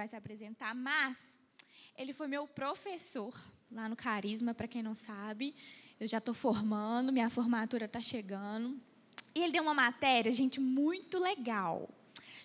[0.00, 1.42] vai se apresentar, mas
[1.94, 3.34] ele foi meu professor
[3.70, 5.54] lá no Carisma, para quem não sabe.
[6.00, 8.80] Eu já estou formando, minha formatura está chegando.
[9.34, 11.86] E ele deu uma matéria, gente, muito legal.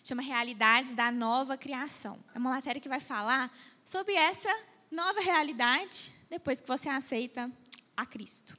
[0.04, 2.20] Chama Realidades da Nova Criação.
[2.33, 4.50] É uma matéria que vai falar sobre essa
[4.92, 7.50] nova realidade depois que você aceita
[7.96, 8.58] a Cristo.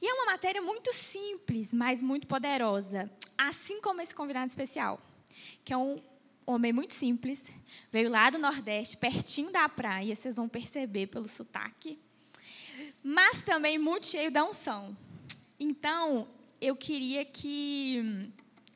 [0.00, 5.00] E é uma matéria muito simples, mas muito poderosa, assim como esse convidado especial,
[5.64, 6.00] que é um
[6.46, 7.50] homem muito simples,
[7.90, 11.98] veio lá do Nordeste, pertinho da praia, vocês vão perceber pelo sotaque,
[13.02, 14.96] mas também muito cheio da unção.
[15.58, 16.28] Então,
[16.60, 18.30] eu queria que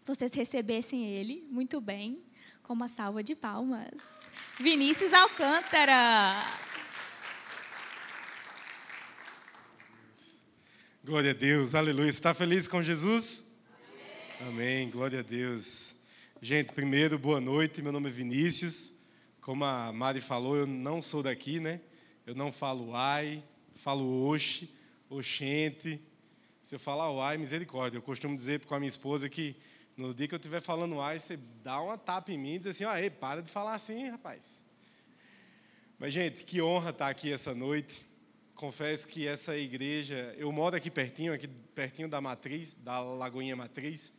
[0.04, 2.20] vocês recebessem ele muito bem,
[2.62, 4.02] com uma salva de palmas.
[4.58, 6.58] Vinícius Alcântara.
[11.04, 12.08] Glória a Deus, aleluia.
[12.08, 13.46] Está feliz com Jesus?
[14.40, 14.48] Amém.
[14.48, 15.99] Amém, glória a Deus.
[16.42, 17.82] Gente, primeiro, boa noite.
[17.82, 18.92] Meu nome é Vinícius.
[19.42, 21.82] Como a Mari falou, eu não sou daqui, né?
[22.24, 24.70] Eu não falo ai, falo oxe,
[25.10, 26.00] oxente.
[26.62, 27.98] Se eu falar ai, misericórdia.
[27.98, 29.54] Eu costumo dizer com a minha esposa que
[29.94, 32.68] no dia que eu estiver falando ai, você dá uma tapa em mim e diz
[32.68, 34.64] assim: ah, para de falar assim, rapaz.
[35.98, 38.08] Mas, gente, que honra estar aqui essa noite
[38.60, 44.12] confesso que essa igreja, eu moro aqui pertinho, aqui pertinho da matriz, da Lagoinha Matriz,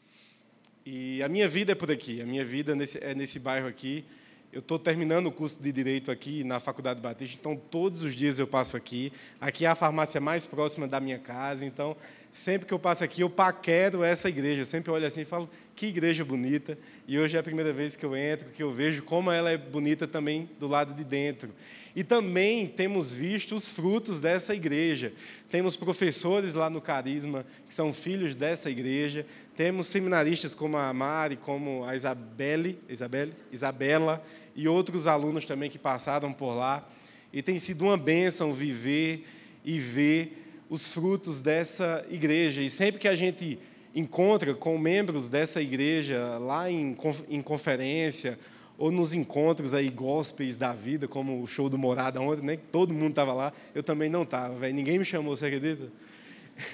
[0.85, 4.03] e a minha vida é por aqui, a minha vida nesse, é nesse bairro aqui.
[4.51, 8.37] Eu estou terminando o curso de Direito aqui na Faculdade Batista, então todos os dias
[8.37, 9.13] eu passo aqui.
[9.39, 11.95] Aqui é a farmácia mais próxima da minha casa, então
[12.31, 14.61] sempre que eu passo aqui eu paquero essa igreja.
[14.61, 16.77] Eu sempre olho assim e falo, que igreja bonita.
[17.07, 19.57] E hoje é a primeira vez que eu entro, que eu vejo como ela é
[19.57, 21.49] bonita também do lado de dentro.
[21.95, 25.11] E também temos visto os frutos dessa igreja.
[25.49, 29.25] Temos professores lá no Carisma que são filhos dessa igreja.
[29.55, 34.23] Temos seminaristas como a Mari, como a Isabelle, Isabelle, Isabela
[34.55, 36.87] e outros alunos também que passaram por lá.
[37.33, 39.27] E tem sido uma bênção viver
[39.63, 42.61] e ver os frutos dessa igreja.
[42.61, 43.59] E sempre que a gente
[43.93, 46.97] encontra com membros dessa igreja lá em,
[47.27, 48.39] em conferência
[48.77, 52.57] ou nos encontros aí gospels da vida, como o show do Morada ontem, né?
[52.71, 54.73] Todo mundo estava lá, eu também não estava, velho.
[54.73, 55.91] Ninguém me chamou, você acredita?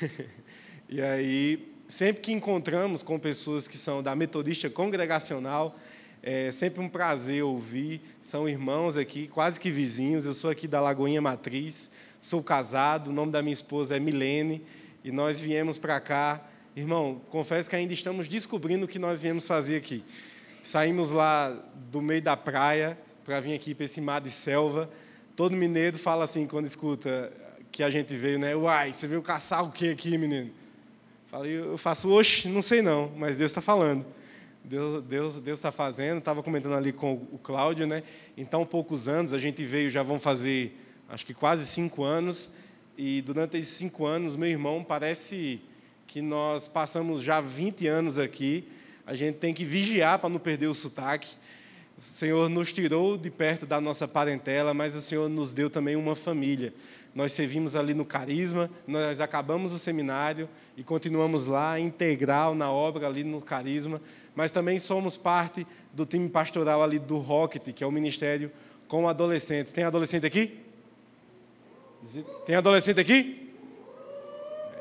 [0.88, 5.76] e aí, sempre que encontramos com pessoas que são da metodista congregacional,
[6.22, 8.00] é sempre um prazer ouvir.
[8.22, 10.24] São irmãos aqui, quase que vizinhos.
[10.24, 11.90] Eu sou aqui da Lagoinha Matriz,
[12.22, 14.64] sou casado, o nome da minha esposa é Milene,
[15.04, 16.42] e nós viemos para cá.
[16.76, 20.04] Irmão, confesso que ainda estamos descobrindo o que nós viemos fazer aqui.
[20.64, 21.52] Saímos lá
[21.90, 24.90] do meio da praia para vir aqui para esse mar de selva.
[25.36, 27.32] Todo mineiro fala assim quando escuta
[27.72, 28.56] que a gente veio, né?
[28.56, 30.52] Uai, você veio caçar o que aqui, menino?
[31.28, 34.06] Falei, eu faço, oxe, não sei não, mas Deus está falando.
[34.64, 36.20] Deus Deus Deus está fazendo.
[36.20, 38.04] Estava comentando ali com o Cláudio, né?
[38.36, 40.76] Então, poucos anos a gente veio, já vão fazer,
[41.10, 42.54] acho que quase cinco anos.
[42.98, 45.62] E durante esses cinco anos, meu irmão, parece
[46.08, 48.68] que nós passamos já 20 anos aqui
[49.08, 51.34] a gente tem que vigiar para não perder o sotaque.
[51.98, 55.96] O Senhor nos tirou de perto da nossa parentela, mas o Senhor nos deu também
[55.96, 56.74] uma família.
[57.16, 63.08] Nós servimos ali no Carisma, nós acabamos o seminário e continuamos lá, integral na obra
[63.08, 64.02] ali no Carisma,
[64.36, 68.52] mas também somos parte do time pastoral ali do Rocket, que é o ministério
[68.90, 69.72] com adolescentes.
[69.72, 70.67] Tem adolescente aqui?
[72.46, 73.54] Tem adolescente aqui?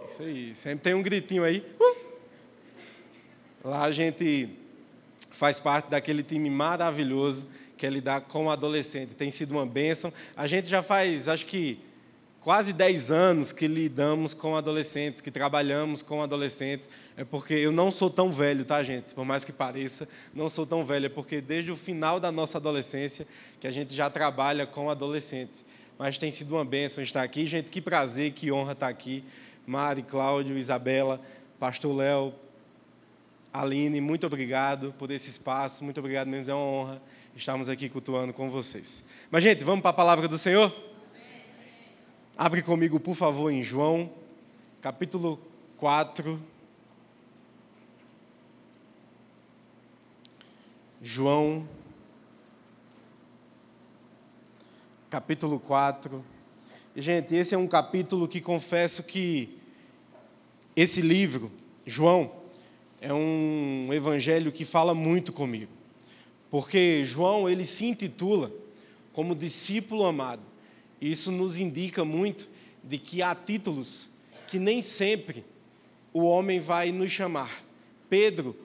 [0.01, 1.65] É isso aí, sempre tem um gritinho aí.
[1.81, 1.97] Uh!
[3.65, 4.49] Lá a gente
[5.33, 9.15] faz parte daquele time maravilhoso que é lidar com adolescente.
[9.15, 10.13] Tem sido uma bênção.
[10.37, 11.79] A gente já faz, acho que,
[12.41, 16.89] quase 10 anos que lidamos com adolescentes, que trabalhamos com adolescentes.
[17.17, 19.15] É porque eu não sou tão velho, tá, gente?
[19.15, 21.07] Por mais que pareça, não sou tão velho.
[21.07, 23.27] É porque desde o final da nossa adolescência
[23.61, 25.67] que a gente já trabalha com adolescente.
[25.99, 27.47] Mas tem sido uma bênção estar aqui.
[27.47, 29.25] Gente, que prazer, que honra estar aqui.
[29.67, 31.21] Mari, Cláudio, Isabela,
[31.59, 32.33] Pastor Léo,
[33.53, 37.03] Aline, muito obrigado por esse espaço, muito obrigado mesmo, é uma honra
[37.35, 39.09] estarmos aqui cultuando com vocês.
[39.31, 40.75] Mas, gente, vamos para a palavra do Senhor?
[42.37, 44.11] Abre comigo, por favor, em João,
[44.81, 45.41] capítulo
[45.79, 46.41] 4.
[51.03, 51.67] João,
[55.09, 56.25] capítulo 4.
[56.95, 59.57] E, gente, esse é um capítulo que confesso que
[60.75, 61.51] esse livro,
[61.85, 62.31] João,
[63.01, 65.71] é um evangelho que fala muito comigo.
[66.51, 68.51] Porque João, ele se intitula
[69.13, 70.43] como discípulo amado.
[71.01, 72.49] Isso nos indica muito
[72.83, 74.11] de que há títulos
[74.49, 75.45] que nem sempre
[76.13, 77.63] o homem vai nos chamar.
[78.09, 78.57] Pedro,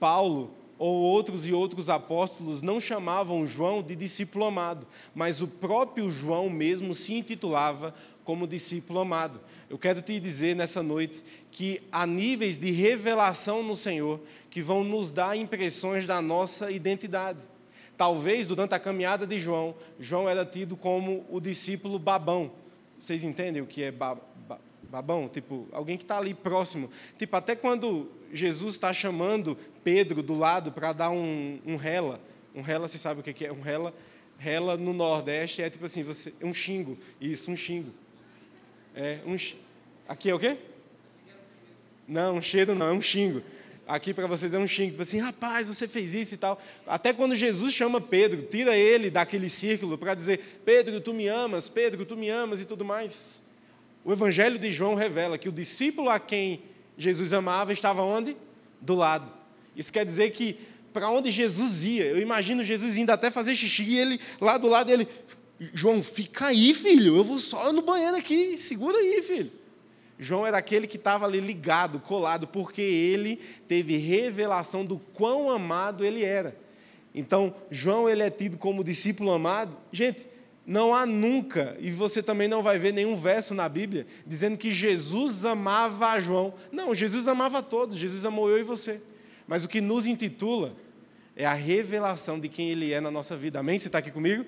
[0.00, 6.10] Paulo, ou outros e outros apóstolos não chamavam João de discípulo amado, mas o próprio
[6.10, 7.94] João mesmo se intitulava
[8.24, 9.40] como discípulo amado.
[9.68, 14.20] Eu quero te dizer nessa noite que há níveis de revelação no Senhor
[14.50, 17.40] que vão nos dar impressões da nossa identidade.
[17.96, 22.52] Talvez durante a caminhada de João, João era tido como o discípulo babão.
[22.96, 24.27] Vocês entendem o que é babão?
[25.32, 26.90] Tipo, alguém que está ali próximo.
[27.18, 32.20] Tipo, até quando Jesus está chamando Pedro do lado para dar um, um rela.
[32.54, 33.52] Um rela, você sabe o que é?
[33.52, 33.94] Um rela,
[34.38, 36.96] rela no Nordeste é tipo assim, você, um xingo.
[37.20, 37.92] Isso, um xingo.
[38.94, 39.36] É, um,
[40.08, 40.56] aqui é o quê?
[42.06, 43.42] Não, um cheiro não, é um xingo.
[43.86, 46.60] Aqui para vocês é um xingo, tipo assim, rapaz, você fez isso e tal.
[46.86, 51.68] Até quando Jesus chama Pedro, tira ele daquele círculo para dizer, Pedro, tu me amas,
[51.70, 53.40] Pedro, tu me amas e tudo mais.
[54.04, 56.62] O Evangelho de João revela que o discípulo a quem
[56.96, 58.36] Jesus amava estava onde?
[58.80, 59.30] Do lado.
[59.76, 60.58] Isso quer dizer que
[60.92, 64.68] para onde Jesus ia, eu imagino Jesus indo até fazer xixi e ele lá do
[64.68, 65.06] lado dele,
[65.72, 69.52] João, fica aí, filho, eu vou só no banheiro aqui, segura aí, filho.
[70.18, 76.04] João era aquele que estava ali ligado, colado, porque ele teve revelação do quão amado
[76.04, 76.56] ele era.
[77.14, 79.76] Então, João ele é tido como discípulo amado.
[79.92, 80.26] Gente,
[80.68, 84.70] não há nunca, e você também não vai ver nenhum verso na Bíblia dizendo que
[84.70, 86.52] Jesus amava a João.
[86.70, 89.00] Não, Jesus amava todos, Jesus amou eu e você.
[89.46, 90.74] Mas o que nos intitula
[91.34, 93.60] é a revelação de quem Ele é na nossa vida.
[93.60, 93.78] Amém?
[93.78, 94.44] Você está aqui comigo?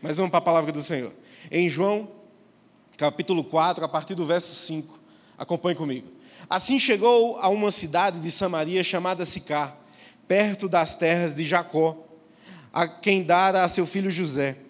[0.00, 1.12] Mas vamos para a palavra do Senhor.
[1.50, 2.08] Em João,
[2.96, 4.96] capítulo 4, a partir do verso 5.
[5.36, 6.06] Acompanhe comigo.
[6.48, 9.76] Assim chegou a uma cidade de Samaria chamada Sicar,
[10.28, 11.96] perto das terras de Jacó,
[12.72, 14.67] a quem dara a seu filho José.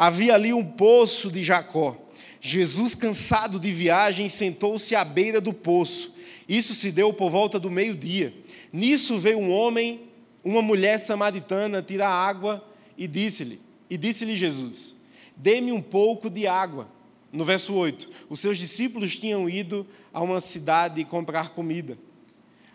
[0.00, 1.94] Havia ali um poço de Jacó.
[2.40, 6.16] Jesus, cansado de viagem, sentou-se à beira do poço.
[6.48, 8.32] Isso se deu por volta do meio-dia.
[8.72, 10.00] Nisso veio um homem,
[10.42, 12.66] uma mulher samaritana, tirar água
[12.96, 13.60] e disse-lhe:
[13.90, 14.96] E disse-lhe Jesus:
[15.36, 16.88] Dê-me um pouco de água.
[17.30, 21.98] No verso 8: Os seus discípulos tinham ido a uma cidade comprar comida.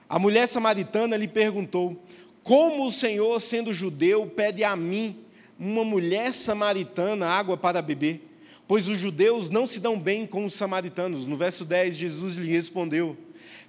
[0.08, 2.00] A mulher samaritana lhe perguntou:
[2.44, 5.25] Como o Senhor, sendo judeu, pede a mim,
[5.58, 8.22] uma mulher samaritana água para beber,
[8.68, 11.26] pois os judeus não se dão bem com os samaritanos.
[11.26, 13.18] No verso 10, Jesus lhe respondeu: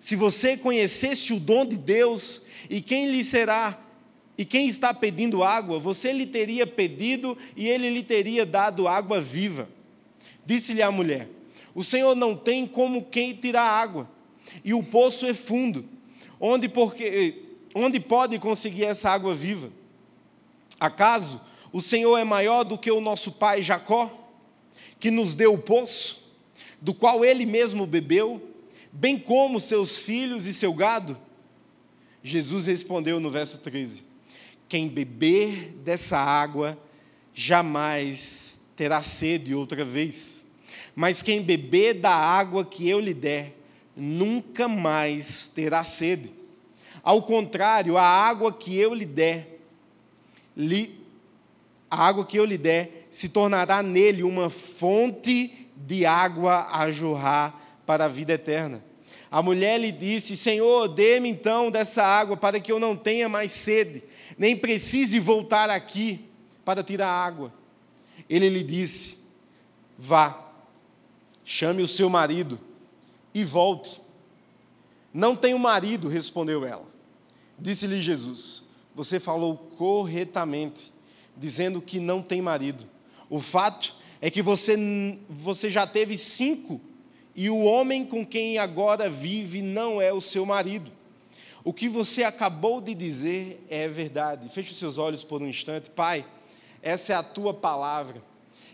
[0.00, 3.80] Se você conhecesse o dom de Deus e quem lhe será
[4.38, 9.20] e quem está pedindo água, você lhe teria pedido e ele lhe teria dado água
[9.20, 9.68] viva.
[10.44, 11.28] Disse-lhe a mulher:
[11.74, 14.10] O Senhor não tem como quem tirar água,
[14.64, 15.84] e o poço é fundo.
[16.38, 17.44] Onde, porque,
[17.74, 19.70] onde pode conseguir essa água viva?
[20.78, 21.40] Acaso
[21.72, 24.10] o Senhor é maior do que o nosso pai Jacó,
[24.98, 26.34] que nos deu o poço,
[26.80, 28.40] do qual ele mesmo bebeu,
[28.92, 31.16] bem como seus filhos e seu gado?
[32.22, 34.04] Jesus respondeu no verso 13:
[34.68, 36.78] Quem beber dessa água
[37.34, 40.44] jamais terá sede outra vez,
[40.94, 43.54] mas quem beber da água que eu lhe der,
[43.94, 46.32] nunca mais terá sede.
[47.02, 49.60] Ao contrário, a água que eu lhe der,
[50.56, 50.95] lhe
[51.96, 57.58] a água que eu lhe der se tornará nele uma fonte de água a jorrar
[57.86, 58.84] para a vida eterna.
[59.30, 63.50] A mulher lhe disse: Senhor, dê-me então dessa água para que eu não tenha mais
[63.50, 64.04] sede,
[64.36, 66.20] nem precise voltar aqui
[66.66, 67.50] para tirar água.
[68.28, 69.18] Ele lhe disse:
[69.98, 70.52] Vá,
[71.42, 72.60] chame o seu marido
[73.32, 74.02] e volte.
[75.14, 76.86] Não tenho marido, respondeu ela.
[77.58, 80.94] Disse-lhe Jesus: Você falou corretamente
[81.36, 82.86] dizendo que não tem marido.
[83.28, 84.76] O fato é que você,
[85.28, 86.80] você já teve cinco
[87.34, 90.90] e o homem com quem agora vive não é o seu marido.
[91.62, 94.48] O que você acabou de dizer é verdade.
[94.48, 95.90] Feche os seus olhos por um instante.
[95.90, 96.24] Pai,
[96.80, 98.22] essa é a tua palavra.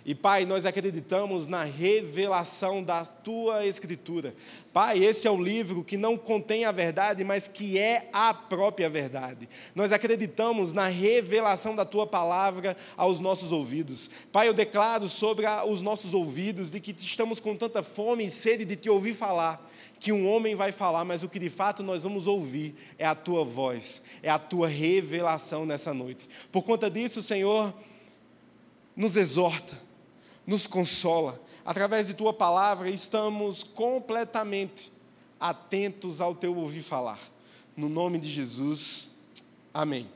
[0.04, 4.34] E Pai, nós acreditamos na revelação da tua Escritura.
[4.72, 8.90] Pai, esse é o livro que não contém a verdade, mas que é a própria
[8.90, 9.48] verdade.
[9.74, 14.10] Nós acreditamos na revelação da tua palavra aos nossos ouvidos.
[14.32, 18.64] Pai, eu declaro sobre os nossos ouvidos de que estamos com tanta fome e sede
[18.64, 19.70] de te ouvir falar
[20.02, 23.14] que um homem vai falar, mas o que de fato nós vamos ouvir é a
[23.14, 26.28] tua voz, é a tua revelação nessa noite.
[26.50, 27.72] Por conta disso, Senhor,
[28.96, 29.78] nos exorta,
[30.46, 31.40] nos consola.
[31.64, 34.92] Através de tua palavra, estamos completamente
[35.38, 37.20] atentos ao teu ouvir falar.
[37.76, 39.10] No nome de Jesus,
[39.72, 40.08] amém.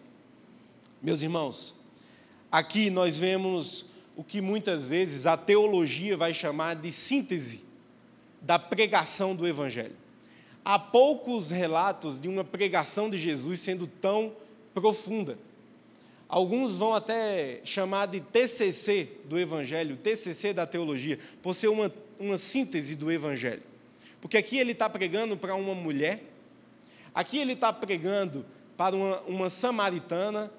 [1.01, 1.75] Meus irmãos,
[2.51, 7.65] aqui nós vemos o que muitas vezes a teologia vai chamar de síntese
[8.41, 9.97] da pregação do Evangelho.
[10.65, 14.33] Há poucos relatos de uma pregação de Jesus sendo tão
[14.75, 15.39] profunda.
[16.29, 22.37] Alguns vão até chamar de TCC do Evangelho, TCC da teologia, por ser uma, uma
[22.37, 23.63] síntese do Evangelho.
[24.21, 26.25] Porque aqui ele está pregando para uma mulher,
[27.15, 28.45] aqui ele está pregando
[28.77, 30.51] para uma, uma samaritana,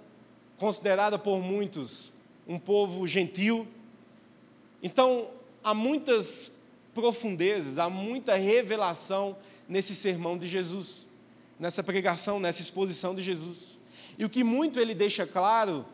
[0.58, 2.12] considerada por muitos
[2.48, 3.68] um povo gentil.
[4.82, 5.30] Então,
[5.62, 6.54] há muitas
[6.96, 9.36] profundezas, há muita revelação
[9.68, 11.06] nesse sermão de Jesus,
[11.60, 13.77] nessa pregação, nessa exposição de Jesus.
[14.18, 15.86] E o que muito ele deixa claro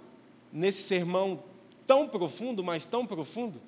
[0.52, 1.44] nesse sermão
[1.86, 3.62] tão profundo, mas tão profundo,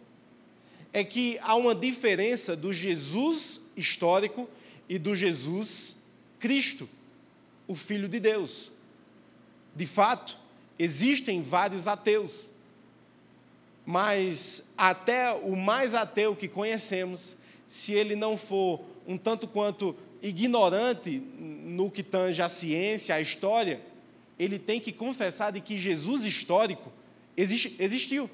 [0.94, 4.48] é que há uma diferença do Jesus histórico
[4.88, 6.06] e do Jesus
[6.40, 6.88] Cristo,
[7.68, 8.72] o Filho de Deus.
[9.76, 10.40] De fato,
[10.80, 12.48] existem vários ateus,
[13.86, 21.20] mas até o mais ateu que conhecemos, se ele não for um tanto quanto ignorante
[21.38, 23.82] no que tange a ciência, a história,
[24.38, 26.92] ele tem que confessar de que Jesus histórico
[27.38, 28.30] existiu.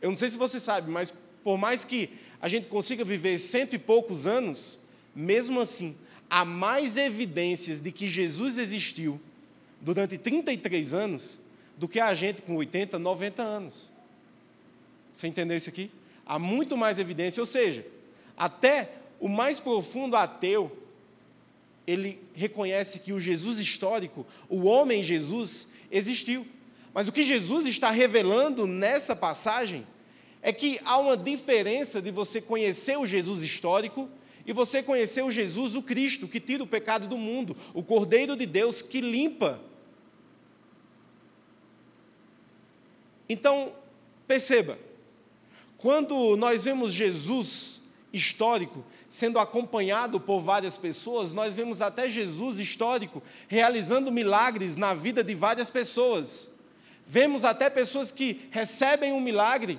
[0.00, 3.74] Eu não sei se você sabe, mas por mais que a gente consiga viver cento
[3.74, 4.78] e poucos anos,
[5.14, 5.96] mesmo assim,
[6.28, 9.20] há mais evidências de que Jesus existiu
[9.80, 11.40] durante 33 anos
[11.76, 13.90] do que a gente com 80, 90 anos.
[15.12, 15.90] Você entendeu isso aqui?
[16.26, 17.84] Há muito mais evidência, ou seja,
[18.36, 20.76] até o mais profundo ateu
[21.88, 26.46] ele reconhece que o Jesus histórico, o homem Jesus, existiu.
[26.92, 29.86] Mas o que Jesus está revelando nessa passagem
[30.42, 34.06] é que há uma diferença de você conhecer o Jesus histórico
[34.44, 38.36] e você conhecer o Jesus, o Cristo, que tira o pecado do mundo, o Cordeiro
[38.36, 39.58] de Deus que limpa.
[43.26, 43.72] Então,
[44.26, 44.78] perceba,
[45.78, 47.77] quando nós vemos Jesus
[48.18, 55.24] histórico, sendo acompanhado por várias pessoas, nós vemos até Jesus histórico realizando milagres na vida
[55.24, 56.50] de várias pessoas.
[57.06, 59.78] Vemos até pessoas que recebem um milagre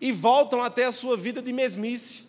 [0.00, 2.24] e voltam até a sua vida de mesmice.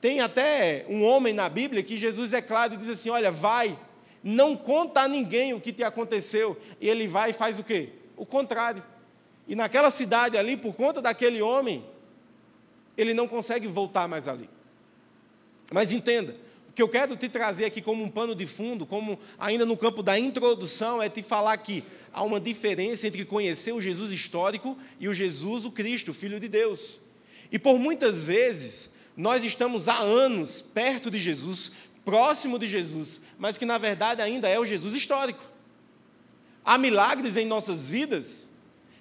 [0.00, 3.78] Tem até um homem na Bíblia que Jesus é claro e diz assim: Olha, vai,
[4.22, 6.56] não conta a ninguém o que te aconteceu.
[6.80, 7.90] E ele vai e faz o quê?
[8.16, 8.82] O contrário.
[9.46, 11.84] E naquela cidade ali, por conta daquele homem,
[12.96, 14.50] ele não consegue voltar mais ali.
[15.72, 16.36] Mas entenda,
[16.68, 19.76] o que eu quero te trazer aqui como um pano de fundo, como ainda no
[19.76, 21.82] campo da introdução, é te falar que
[22.12, 26.38] há uma diferença entre conhecer o Jesus histórico e o Jesus, o Cristo, o Filho
[26.38, 27.00] de Deus.
[27.50, 31.72] E por muitas vezes, nós estamos há anos perto de Jesus,
[32.04, 35.42] próximo de Jesus, mas que na verdade ainda é o Jesus histórico.
[36.64, 38.46] Há milagres em nossas vidas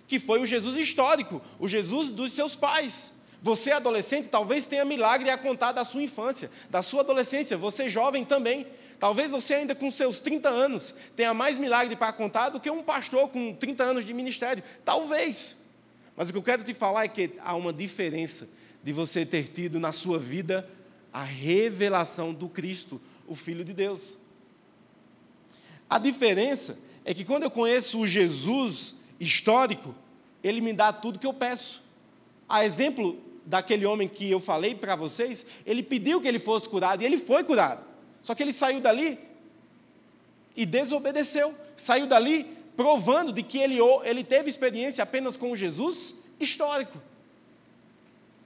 [0.07, 3.14] que foi o Jesus histórico, o Jesus dos seus pais.
[3.45, 7.55] Você, adolescente, talvez tenha milagre a contar da sua infância, da sua adolescência.
[7.55, 8.65] Você, jovem, também.
[8.99, 12.81] Talvez você, ainda com seus 30 anos, tenha mais milagre para contar do que um
[12.81, 14.63] pastor com 30 anos de ministério.
[14.83, 15.57] Talvez.
[16.15, 18.49] Mas o que eu quero te falar é que há uma diferença
[18.83, 20.67] de você ter tido na sua vida
[21.13, 24.17] a revelação do Cristo, o Filho de Deus.
[25.87, 29.93] A diferença é que quando eu conheço o Jesus histórico,
[30.43, 31.83] ele me dá tudo que eu peço.
[32.49, 37.01] A exemplo daquele homem que eu falei para vocês, ele pediu que ele fosse curado
[37.01, 37.85] e ele foi curado.
[38.21, 39.19] Só que ele saiu dali
[40.55, 41.53] e desobedeceu.
[41.75, 47.01] Saiu dali provando de que ele, ele teve experiência apenas com Jesus histórico.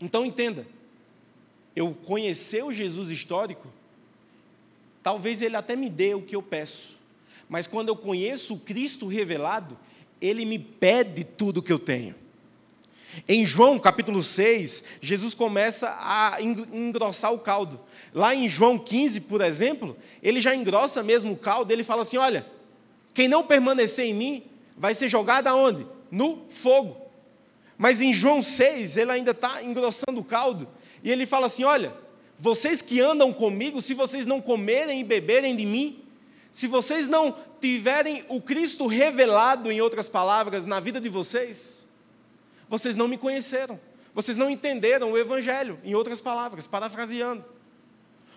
[0.01, 0.65] Então entenda,
[1.75, 3.67] eu conhecer o Jesus histórico,
[5.01, 6.97] talvez ele até me dê o que eu peço,
[7.47, 9.77] mas quando eu conheço o Cristo revelado,
[10.21, 12.15] ele me pede tudo o que eu tenho.
[13.27, 17.79] Em João capítulo 6, Jesus começa a engrossar o caldo.
[18.13, 22.17] Lá em João 15, por exemplo, ele já engrossa mesmo o caldo, ele fala assim:
[22.17, 22.45] olha,
[23.13, 24.43] quem não permanecer em mim
[24.77, 25.85] vai ser jogado aonde?
[26.11, 26.97] No fogo.
[27.77, 30.67] Mas em João 6, ele ainda está engrossando o caldo,
[31.03, 31.93] e ele fala assim: olha,
[32.37, 36.03] vocês que andam comigo, se vocês não comerem e beberem de mim,
[36.51, 41.78] se vocês não tiverem o Cristo revelado, em outras palavras, na vida de vocês,
[42.69, 43.79] vocês não me conheceram.
[44.13, 47.43] Vocês não entenderam o Evangelho, em outras palavras, parafraseando.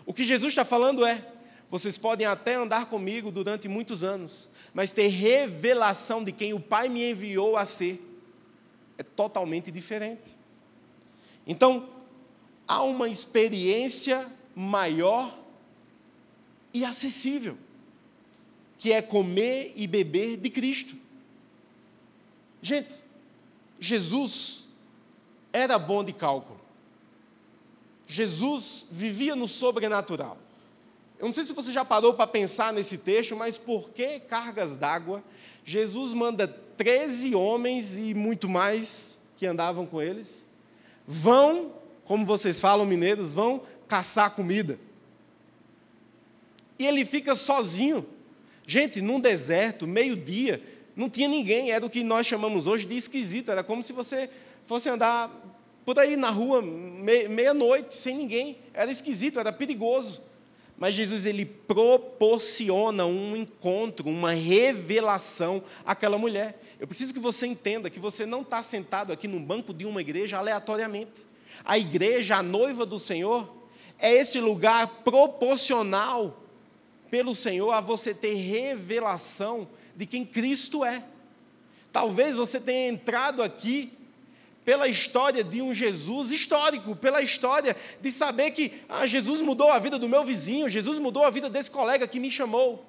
[0.05, 1.27] O que Jesus está falando é:
[1.71, 6.89] vocês podem até andar comigo durante muitos anos, mas ter revelação de quem o Pai
[6.89, 8.09] me enviou a ser
[8.99, 10.37] é totalmente diferente.
[11.47, 11.89] Então,
[12.69, 15.37] há uma experiência maior
[16.73, 17.57] e acessível,
[18.79, 20.95] que é comer e beber de Cristo.
[22.61, 23.02] Gente,
[23.83, 24.63] Jesus
[25.53, 26.61] era bom de cálculo.
[28.07, 30.39] Jesus vivia no sobrenatural.
[31.19, 34.77] Eu não sei se você já parou para pensar nesse texto, mas por que cargas
[34.77, 35.23] d'água?
[35.65, 40.45] Jesus manda 13 homens e muito mais que andavam com eles,
[41.05, 41.73] vão,
[42.05, 44.79] como vocês falam mineiros, vão caçar comida.
[46.79, 48.07] E ele fica sozinho.
[48.65, 50.63] Gente, num deserto, meio-dia,
[50.95, 54.29] não tinha ninguém, era o que nós chamamos hoje de esquisito, era como se você
[54.67, 55.31] fosse andar
[55.85, 60.23] por aí na rua, meia-noite, sem ninguém, era esquisito, era perigoso.
[60.77, 66.61] Mas Jesus ele proporciona um encontro, uma revelação àquela mulher.
[66.81, 70.01] Eu preciso que você entenda que você não está sentado aqui num banco de uma
[70.01, 71.27] igreja aleatoriamente.
[71.65, 73.49] A igreja, a noiva do Senhor,
[73.99, 76.43] é esse lugar proporcional
[77.11, 81.03] pelo Senhor a você ter revelação de quem Cristo é.
[81.93, 83.93] Talvez você tenha entrado aqui
[84.65, 89.79] pela história de um Jesus histórico, pela história de saber que ah, Jesus mudou a
[89.79, 92.85] vida do meu vizinho, Jesus mudou a vida desse colega que me chamou.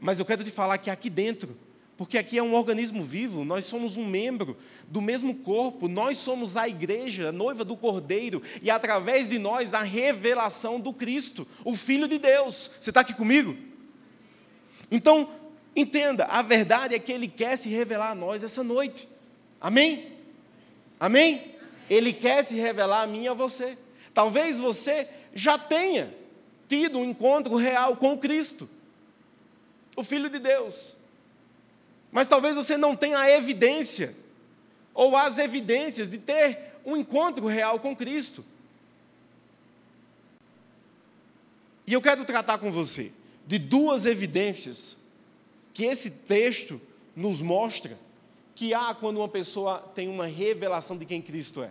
[0.00, 1.56] Mas eu quero te falar que aqui dentro,
[1.96, 4.56] porque aqui é um organismo vivo, nós somos um membro
[4.86, 9.74] do mesmo corpo, nós somos a igreja, a noiva do Cordeiro, e através de nós
[9.74, 12.70] a revelação do Cristo, o Filho de Deus.
[12.80, 13.56] Você está aqui comigo?
[14.90, 15.28] Então,
[15.80, 19.08] entenda, a verdade é que Ele quer se revelar a nós essa noite.
[19.60, 20.12] Amém?
[20.98, 21.54] Amém?
[21.88, 23.78] Ele quer se revelar a mim e a você.
[24.12, 26.14] Talvez você já tenha
[26.68, 28.68] tido um encontro real com Cristo,
[29.96, 30.96] o Filho de Deus.
[32.10, 34.14] Mas talvez você não tenha a evidência,
[34.92, 38.44] ou as evidências de ter um encontro real com Cristo.
[41.86, 43.12] E eu quero tratar com você
[43.46, 44.97] de duas evidências
[45.78, 46.80] que esse texto
[47.14, 47.96] nos mostra
[48.52, 51.70] que há quando uma pessoa tem uma revelação de quem Cristo é.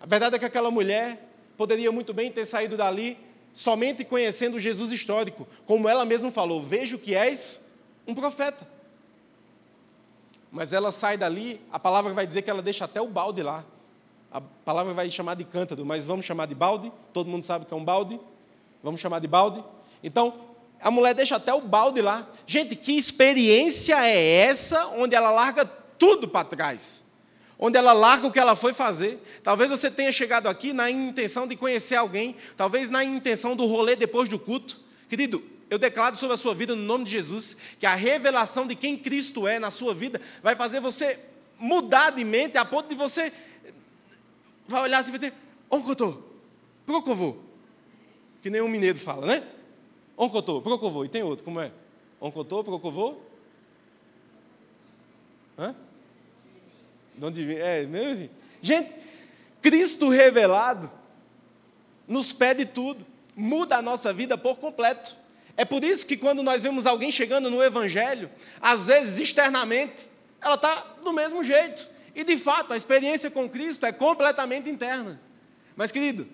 [0.00, 3.16] A verdade é que aquela mulher poderia muito bem ter saído dali
[3.52, 7.70] somente conhecendo Jesus histórico, como ela mesma falou: Vejo que és
[8.08, 8.66] um profeta.
[10.50, 13.64] Mas ela sai dali, a palavra vai dizer que ela deixa até o balde lá.
[14.32, 16.90] A palavra vai chamar de cântaro, mas vamos chamar de balde.
[17.12, 18.18] Todo mundo sabe que é um balde.
[18.82, 19.62] Vamos chamar de balde.
[20.02, 20.50] Então,
[20.82, 22.28] a mulher deixa até o balde lá.
[22.46, 27.02] Gente, que experiência é essa onde ela larga tudo para trás.
[27.56, 29.22] Onde ela larga o que ela foi fazer.
[29.44, 33.94] Talvez você tenha chegado aqui na intenção de conhecer alguém, talvez na intenção do rolê
[33.94, 34.80] depois do culto.
[35.08, 35.40] Querido,
[35.70, 38.98] eu declaro sobre a sua vida, no nome de Jesus, que a revelação de quem
[38.98, 41.18] Cristo é na sua vida vai fazer você
[41.56, 43.32] mudar de mente a ponto de você
[44.66, 45.32] vai olhar assim e dizer:
[45.70, 46.40] Onde eu estou?
[46.84, 47.44] Por que eu vou?
[48.42, 49.46] Que nem um mineiro fala, né?
[50.18, 51.04] Eu vou?
[51.04, 51.72] E tem outro, como é?
[52.20, 52.30] Eu
[52.90, 53.30] vou?
[55.58, 55.74] Hã?
[57.16, 57.58] De onde vem?
[57.58, 58.30] É, mesmo assim.
[58.60, 58.94] Gente,
[59.60, 60.90] Cristo revelado
[62.06, 65.16] nos pede tudo, muda a nossa vida por completo.
[65.56, 70.08] É por isso que quando nós vemos alguém chegando no Evangelho, às vezes externamente,
[70.40, 71.86] ela está do mesmo jeito.
[72.14, 75.20] E de fato, a experiência com Cristo é completamente interna.
[75.76, 76.26] Mas, querido,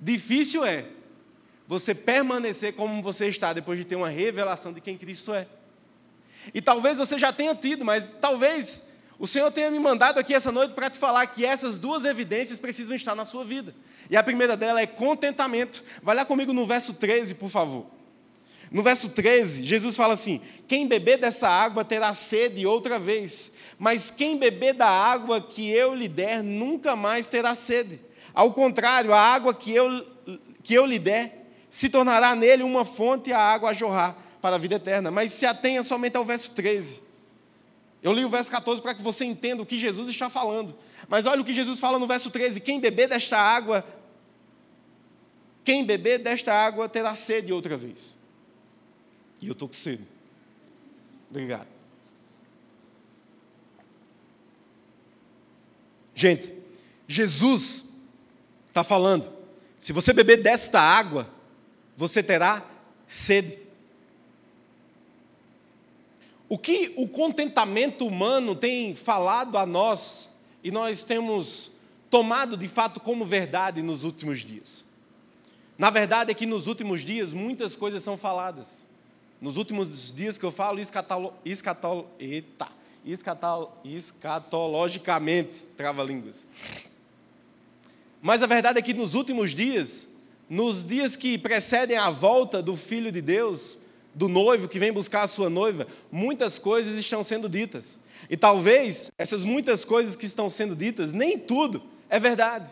[0.00, 0.84] difícil é
[1.72, 5.46] você permanecer como você está depois de ter uma revelação de quem Cristo é.
[6.52, 8.82] E talvez você já tenha tido, mas talvez
[9.18, 12.58] o Senhor tenha me mandado aqui essa noite para te falar que essas duas evidências
[12.58, 13.74] precisam estar na sua vida.
[14.10, 15.82] E a primeira dela é contentamento.
[16.02, 17.86] Vai lá comigo no verso 13, por favor.
[18.70, 24.10] No verso 13, Jesus fala assim: Quem beber dessa água terá sede outra vez, mas
[24.10, 27.98] quem beber da água que eu lhe der nunca mais terá sede.
[28.34, 30.06] Ao contrário, a água que eu,
[30.62, 31.41] que eu lhe der
[31.72, 35.10] se tornará nele uma fonte a água a jorrar para a vida eterna.
[35.10, 37.00] Mas se atenha somente ao verso 13.
[38.02, 40.76] Eu li o verso 14 para que você entenda o que Jesus está falando.
[41.08, 43.82] Mas olha o que Jesus fala no verso 13: Quem beber desta água,
[45.64, 48.18] quem beber desta água terá sede outra vez.
[49.40, 50.06] E eu estou com sede.
[51.30, 51.68] Obrigado.
[56.14, 56.52] Gente,
[57.08, 57.94] Jesus
[58.68, 59.26] está falando:
[59.78, 61.26] se você beber desta água,
[61.96, 62.64] você terá
[63.06, 63.58] sede.
[66.48, 71.76] O que o contentamento humano tem falado a nós e nós temos
[72.10, 74.84] tomado de fato como verdade nos últimos dias?
[75.78, 78.84] Na verdade é que nos últimos dias muitas coisas são faladas.
[79.40, 82.68] Nos últimos dias que eu falo escatolo, escatolo, eita,
[83.04, 86.46] escatolo, escatologicamente, trava-línguas.
[88.20, 90.06] Mas a verdade é que nos últimos dias,
[90.48, 93.78] nos dias que precedem a volta do Filho de Deus,
[94.14, 97.96] do noivo que vem buscar a sua noiva, muitas coisas estão sendo ditas.
[98.28, 102.70] E talvez essas muitas coisas que estão sendo ditas, nem tudo é verdade.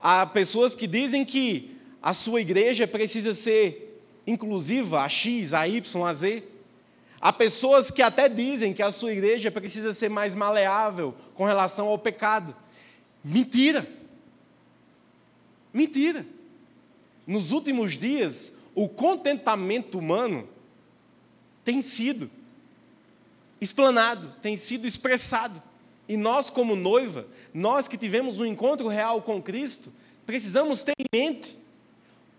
[0.00, 6.04] Há pessoas que dizem que a sua igreja precisa ser inclusiva, a X, a Y,
[6.06, 6.42] a Z.
[7.20, 11.88] Há pessoas que até dizem que a sua igreja precisa ser mais maleável com relação
[11.88, 12.54] ao pecado.
[13.22, 13.86] Mentira!
[15.72, 16.26] Mentira!
[17.26, 20.48] Nos últimos dias, o contentamento humano
[21.64, 22.30] tem sido
[23.60, 25.62] explanado, tem sido expressado.
[26.08, 29.92] E nós, como noiva, nós que tivemos um encontro real com Cristo,
[30.26, 31.56] precisamos ter em mente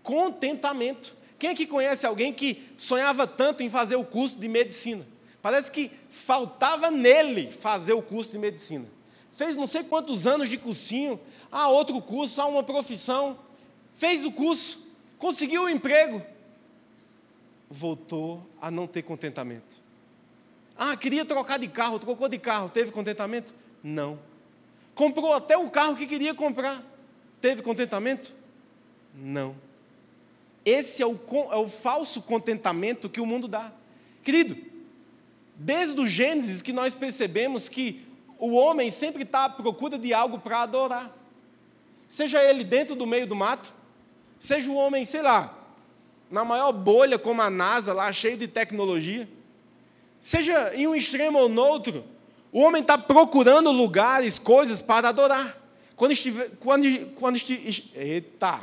[0.02, 1.16] contentamento.
[1.38, 5.06] Quem aqui conhece alguém que sonhava tanto em fazer o curso de medicina?
[5.40, 8.86] Parece que faltava nele fazer o curso de medicina.
[9.32, 11.18] Fez não sei quantos anos de cursinho,
[11.52, 13.38] ah, outro curso, ah, uma profissão.
[13.94, 16.22] Fez o curso, conseguiu o emprego,
[17.70, 19.76] voltou a não ter contentamento.
[20.76, 23.52] Ah, queria trocar de carro, trocou de carro, teve contentamento?
[23.84, 24.18] Não.
[24.94, 26.82] Comprou até o carro que queria comprar,
[27.40, 28.34] teve contentamento?
[29.14, 29.54] Não.
[30.64, 31.18] Esse é o,
[31.50, 33.70] é o falso contentamento que o mundo dá.
[34.22, 34.56] Querido,
[35.54, 38.06] desde o Gênesis que nós percebemos que
[38.38, 41.21] o homem sempre está à procura de algo para adorar.
[42.12, 43.72] Seja ele dentro do meio do mato,
[44.38, 45.58] seja o homem, sei lá,
[46.30, 49.26] na maior bolha como a NASA, lá cheio de tecnologia.
[50.20, 52.04] Seja em um extremo ou no outro,
[52.52, 55.58] o homem está procurando lugares, coisas para adorar.
[55.96, 58.60] Quando estiver, quando, quando estiver, eita,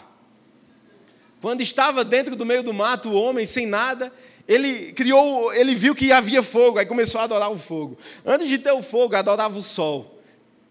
[1.42, 4.14] quando estava dentro do meio do mato, o homem sem nada,
[4.48, 7.98] ele criou, ele viu que havia fogo, aí começou a adorar o fogo.
[8.24, 10.19] Antes de ter o fogo, adorava o sol.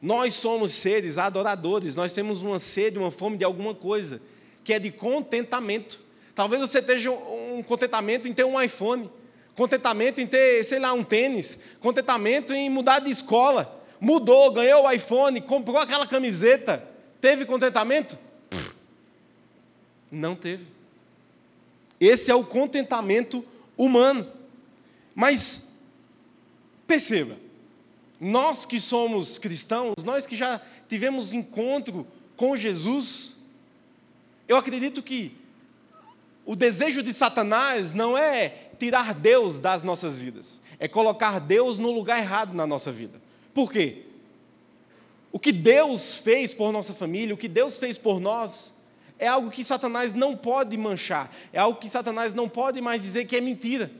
[0.01, 4.23] Nós somos seres adoradores, nós temos uma sede, uma fome de alguma coisa,
[4.63, 5.99] que é de contentamento.
[6.35, 9.11] Talvez você esteja um contentamento em ter um iPhone,
[9.57, 13.77] contentamento em ter, sei lá, um tênis, contentamento em mudar de escola.
[14.01, 16.89] Mudou, ganhou o iPhone, comprou aquela camiseta,
[17.21, 18.17] teve contentamento?
[20.13, 20.65] Não teve.
[22.01, 23.45] Esse é o contentamento
[23.77, 24.31] humano.
[25.13, 25.73] Mas,
[26.87, 27.35] perceba,
[28.21, 33.37] nós que somos cristãos, nós que já tivemos encontro com Jesus,
[34.47, 35.37] eu acredito que
[36.45, 41.91] o desejo de Satanás não é tirar Deus das nossas vidas, é colocar Deus no
[41.91, 43.21] lugar errado na nossa vida.
[43.53, 44.05] Por quê?
[45.31, 48.73] O que Deus fez por nossa família, o que Deus fez por nós,
[49.19, 53.27] é algo que Satanás não pode manchar, é algo que Satanás não pode mais dizer
[53.27, 53.91] que é mentira.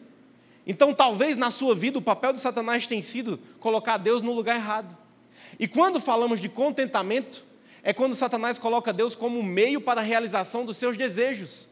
[0.69, 4.55] Então, talvez na sua vida o papel de Satanás tenha sido colocar Deus no lugar
[4.55, 4.95] errado.
[5.59, 7.43] E quando falamos de contentamento,
[7.83, 11.69] é quando Satanás coloca Deus como meio para a realização dos seus desejos.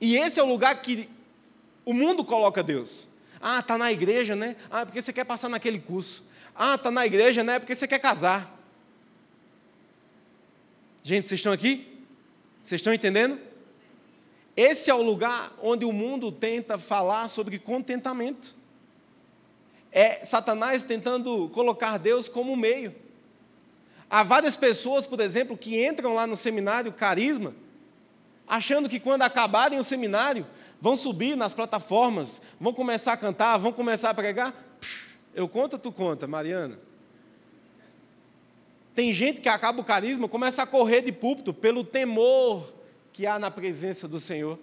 [0.00, 1.08] E esse é o lugar que
[1.84, 3.06] o mundo coloca Deus.
[3.40, 4.56] Ah, está na igreja, né?
[4.68, 6.24] Ah, porque você quer passar naquele curso.
[6.52, 7.60] Ah, está na igreja, né?
[7.60, 8.58] Porque você quer casar.
[11.00, 11.86] Gente, vocês estão aqui?
[12.60, 13.38] Vocês estão entendendo?
[14.56, 18.54] Esse é o lugar onde o mundo tenta falar sobre contentamento.
[19.90, 22.94] É Satanás tentando colocar Deus como meio.
[24.10, 27.54] Há várias pessoas, por exemplo, que entram lá no seminário Carisma,
[28.46, 30.46] achando que quando acabarem o seminário,
[30.78, 34.54] vão subir nas plataformas, vão começar a cantar, vão começar a pregar.
[35.34, 36.78] Eu conto, tu conta, Mariana.
[38.94, 42.81] Tem gente que acaba o carisma, começa a correr de púlpito pelo temor
[43.12, 44.58] que há na presença do Senhor.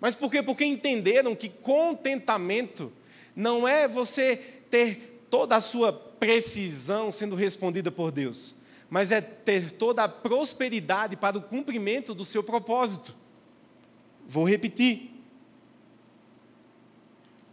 [0.00, 0.42] Mas por quê?
[0.42, 2.92] Porque entenderam que contentamento
[3.34, 4.36] não é você
[4.70, 8.54] ter toda a sua precisão sendo respondida por Deus,
[8.88, 13.14] mas é ter toda a prosperidade para o cumprimento do seu propósito.
[14.26, 15.10] Vou repetir.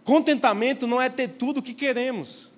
[0.03, 2.49] Contentamento não é ter tudo o que queremos,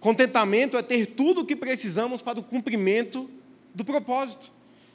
[0.00, 3.30] Contentamento é ter tudo o que precisamos para o cumprimento
[3.74, 4.50] do propósito.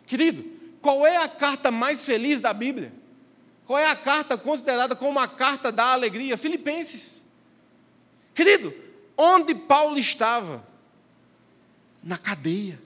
[0.08, 0.44] Querido,
[0.86, 2.94] qual é a carta mais feliz da Bíblia?
[3.66, 6.38] Qual é a carta considerada como a carta da alegria?
[6.38, 7.24] Filipenses.
[8.36, 8.72] Querido,
[9.18, 10.64] onde Paulo estava?
[12.04, 12.80] Na cadeia.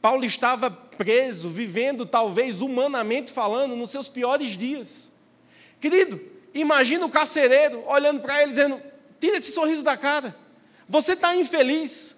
[0.00, 5.12] Paulo estava preso, vivendo, talvez humanamente falando, nos seus piores dias.
[5.78, 6.18] Querido,
[6.54, 8.80] imagina o carcereiro olhando para ele dizendo:
[9.20, 10.34] tira esse sorriso da cara.
[10.88, 12.16] Você está infeliz.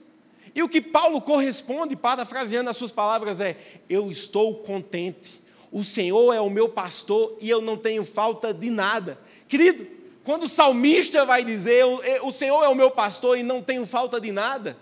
[0.57, 3.59] E o que Paulo corresponde, parafraseando as suas palavras, é:
[3.91, 5.39] Eu estou contente.
[5.71, 9.21] O Senhor é o meu pastor e eu não tenho falta de nada.
[9.47, 9.87] Querido,
[10.25, 11.85] quando o salmista vai dizer:
[12.23, 14.79] O Senhor é o meu pastor e não tenho falta de nada.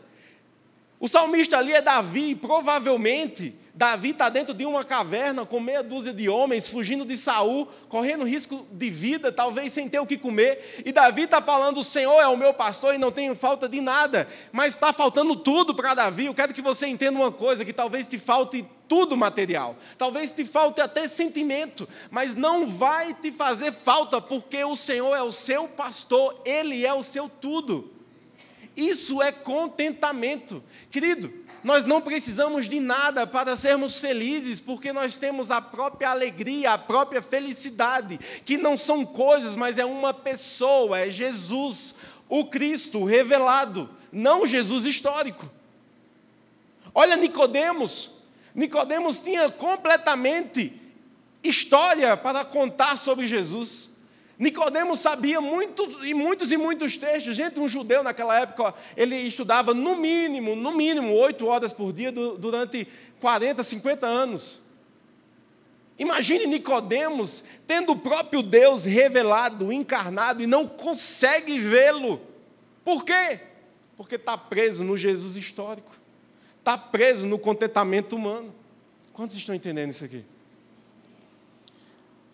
[1.01, 6.13] O salmista ali é Davi, provavelmente Davi está dentro de uma caverna com meia dúzia
[6.13, 10.85] de homens, fugindo de Saul, correndo risco de vida, talvez sem ter o que comer.
[10.87, 13.81] E Davi está falando: O Senhor é o meu pastor e não tenho falta de
[13.81, 14.29] nada.
[14.53, 16.27] Mas está faltando tudo para Davi.
[16.27, 20.45] Eu quero que você entenda uma coisa: que talvez te falte tudo material, talvez te
[20.45, 25.67] falte até sentimento, mas não vai te fazer falta, porque o Senhor é o seu
[25.67, 27.91] pastor, Ele é o seu tudo.
[28.77, 30.63] Isso é contentamento.
[30.91, 31.33] Querido,
[31.65, 36.79] nós não precisamos de nada para sermos felizes, porque nós temos a própria alegria, a
[36.79, 41.95] própria felicidade, que não são coisas, mas é uma pessoa, é Jesus,
[42.29, 45.51] o Cristo revelado, não Jesus histórico.
[46.95, 48.13] Olha Nicodemos.
[48.55, 50.81] Nicodemos tinha completamente
[51.43, 53.94] história para contar sobre Jesus.
[54.39, 57.37] Nicodemos sabia muitos e muitos e muitos textos.
[57.37, 62.11] Gente, um judeu naquela época, ele estudava no mínimo, no mínimo, oito horas por dia
[62.11, 62.87] durante
[63.21, 64.61] 40, 50 anos.
[65.97, 72.21] Imagine Nicodemos tendo o próprio Deus revelado, encarnado, e não consegue vê-lo.
[72.85, 73.39] Por quê?
[73.97, 75.93] Porque está preso no Jesus histórico.
[76.59, 78.53] Está preso no contentamento humano.
[79.13, 80.25] Quantos estão entendendo isso aqui?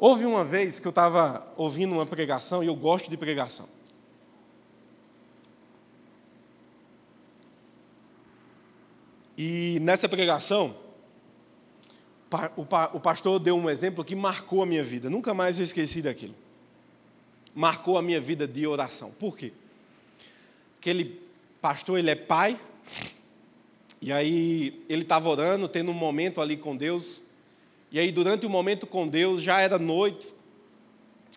[0.03, 3.69] Houve uma vez que eu estava ouvindo uma pregação, e eu gosto de pregação.
[9.37, 10.75] E nessa pregação,
[12.57, 15.11] o pastor deu um exemplo que marcou a minha vida.
[15.11, 16.35] Nunca mais eu esqueci daquilo.
[17.55, 19.11] Marcou a minha vida de oração.
[19.11, 19.53] Por quê?
[20.79, 21.21] Aquele
[21.61, 22.59] pastor, ele é pai.
[24.01, 27.21] E aí ele estava orando, tendo um momento ali com Deus.
[27.93, 30.33] E aí, durante o momento com Deus, já era noite.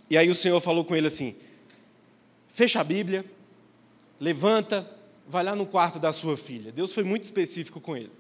[0.10, 1.36] E aí o Senhor falou com ele assim:
[2.48, 3.26] fecha a Bíblia,
[4.20, 4.90] levanta,
[5.28, 6.72] vai lá no quarto da sua filha.
[6.72, 8.12] Deus foi muito específico com ele.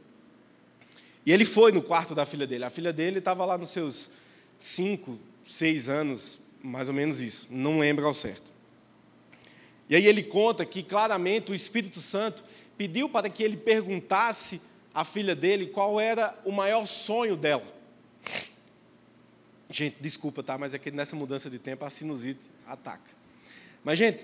[1.25, 2.65] E ele foi no quarto da filha dele.
[2.65, 4.13] A filha dele estava lá nos seus
[4.59, 7.47] cinco, seis anos, mais ou menos isso.
[7.51, 8.51] Não lembro ao certo.
[9.89, 12.43] E aí ele conta que claramente o Espírito Santo
[12.77, 14.61] pediu para que ele perguntasse
[14.93, 17.63] à filha dele qual era o maior sonho dela.
[19.69, 20.57] Gente, desculpa, tá?
[20.57, 23.11] Mas é que nessa mudança de tempo a sinusite ataca.
[23.83, 24.23] Mas, gente,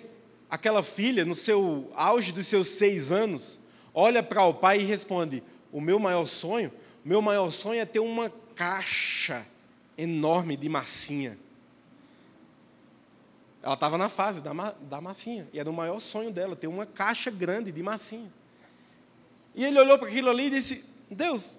[0.49, 3.59] aquela filha, no seu auge dos seus seis anos,
[3.93, 6.71] olha para o pai e responde: O meu maior sonho,
[7.03, 9.45] meu maior sonho é ter uma caixa
[9.97, 11.37] enorme de massinha.
[13.61, 16.85] Ela estava na fase da, da massinha, e era o maior sonho dela, ter uma
[16.85, 18.31] caixa grande de massinha.
[19.53, 21.55] E ele olhou para aquilo ali e disse: Deus,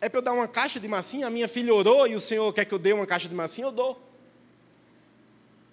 [0.00, 1.26] é para eu dar uma caixa de massinha?
[1.26, 3.66] A minha filha orou e o Senhor quer que eu dê uma caixa de massinha?
[3.66, 4.00] Eu dou.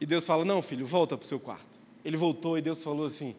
[0.02, 1.80] E Deus fala: Não, filho, volta para o seu quarto.
[2.04, 3.36] Ele voltou e Deus falou assim: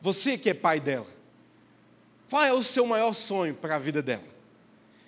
[0.00, 1.06] Você que é pai dela,
[2.28, 4.24] qual é o seu maior sonho para a vida dela?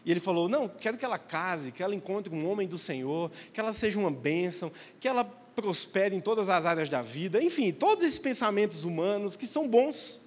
[0.05, 3.31] E ele falou: Não, quero que ela case, que ela encontre um homem do Senhor,
[3.53, 5.25] que ela seja uma bênção, que ela
[5.55, 7.43] prospere em todas as áreas da vida.
[7.43, 10.23] Enfim, todos esses pensamentos humanos que são bons.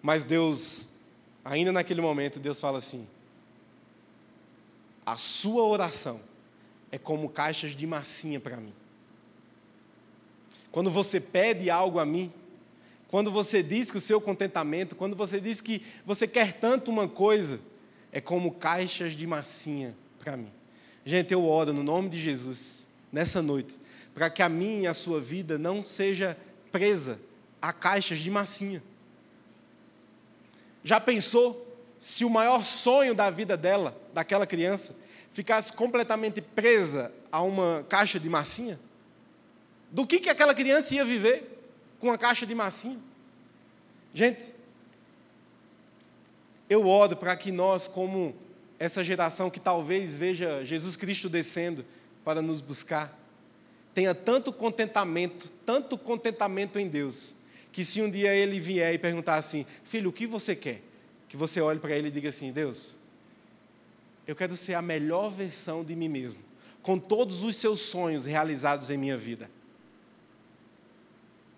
[0.00, 0.95] Mas Deus
[1.46, 3.06] Ainda naquele momento, Deus fala assim:
[5.04, 6.20] a sua oração
[6.90, 8.72] é como caixas de massinha para mim.
[10.72, 12.32] Quando você pede algo a mim,
[13.08, 17.08] quando você diz que o seu contentamento, quando você diz que você quer tanto uma
[17.08, 17.60] coisa,
[18.10, 20.50] é como caixas de massinha para mim.
[21.04, 23.72] Gente, eu oro no nome de Jesus, nessa noite,
[24.12, 26.36] para que a minha e a sua vida não seja
[26.72, 27.20] presa
[27.62, 28.82] a caixas de massinha.
[30.86, 31.66] Já pensou
[31.98, 34.94] se o maior sonho da vida dela, daquela criança,
[35.32, 38.78] ficasse completamente presa a uma caixa de massinha?
[39.90, 41.60] Do que, que aquela criança ia viver
[41.98, 43.00] com uma caixa de massinha?
[44.14, 44.54] Gente,
[46.70, 48.32] eu oro para que nós, como
[48.78, 51.84] essa geração que talvez veja Jesus Cristo descendo
[52.24, 53.18] para nos buscar,
[53.92, 57.32] tenha tanto contentamento, tanto contentamento em Deus,
[57.76, 60.80] que se um dia ele vier e perguntar assim, filho, o que você quer?
[61.28, 62.94] Que você olhe para ele e diga assim: Deus,
[64.26, 66.40] eu quero ser a melhor versão de mim mesmo,
[66.80, 69.50] com todos os seus sonhos realizados em minha vida.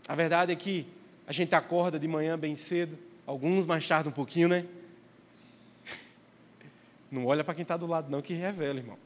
[0.09, 0.89] A verdade é que
[1.25, 4.67] a gente acorda de manhã bem cedo, alguns mais tarde um pouquinho, né?
[7.13, 8.99] Não olha para quem está do lado, não, que revela, irmão.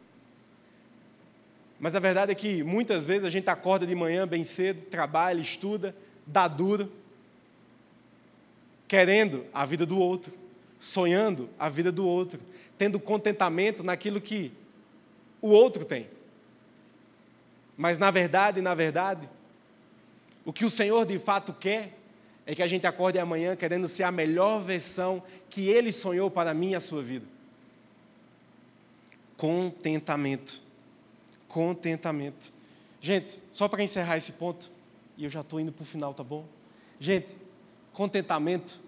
[1.78, 5.42] Mas a verdade é que muitas vezes a gente acorda de manhã bem cedo, trabalha,
[5.42, 5.94] estuda,
[6.26, 6.90] dá duro,
[8.92, 10.34] querendo a vida do outro,
[10.78, 12.38] sonhando a vida do outro,
[12.76, 14.52] tendo contentamento naquilo que
[15.40, 16.10] o outro tem.
[17.74, 19.26] Mas na verdade, na verdade,
[20.44, 21.96] o que o Senhor de fato quer
[22.44, 26.52] é que a gente acorde amanhã querendo ser a melhor versão que Ele sonhou para
[26.52, 27.24] mim e a sua vida.
[29.38, 30.60] Contentamento.
[31.48, 32.52] Contentamento.
[33.00, 34.70] Gente, só para encerrar esse ponto,
[35.16, 36.44] e eu já estou indo para o final, tá bom?
[37.00, 37.40] Gente,
[37.92, 38.80] contentamento.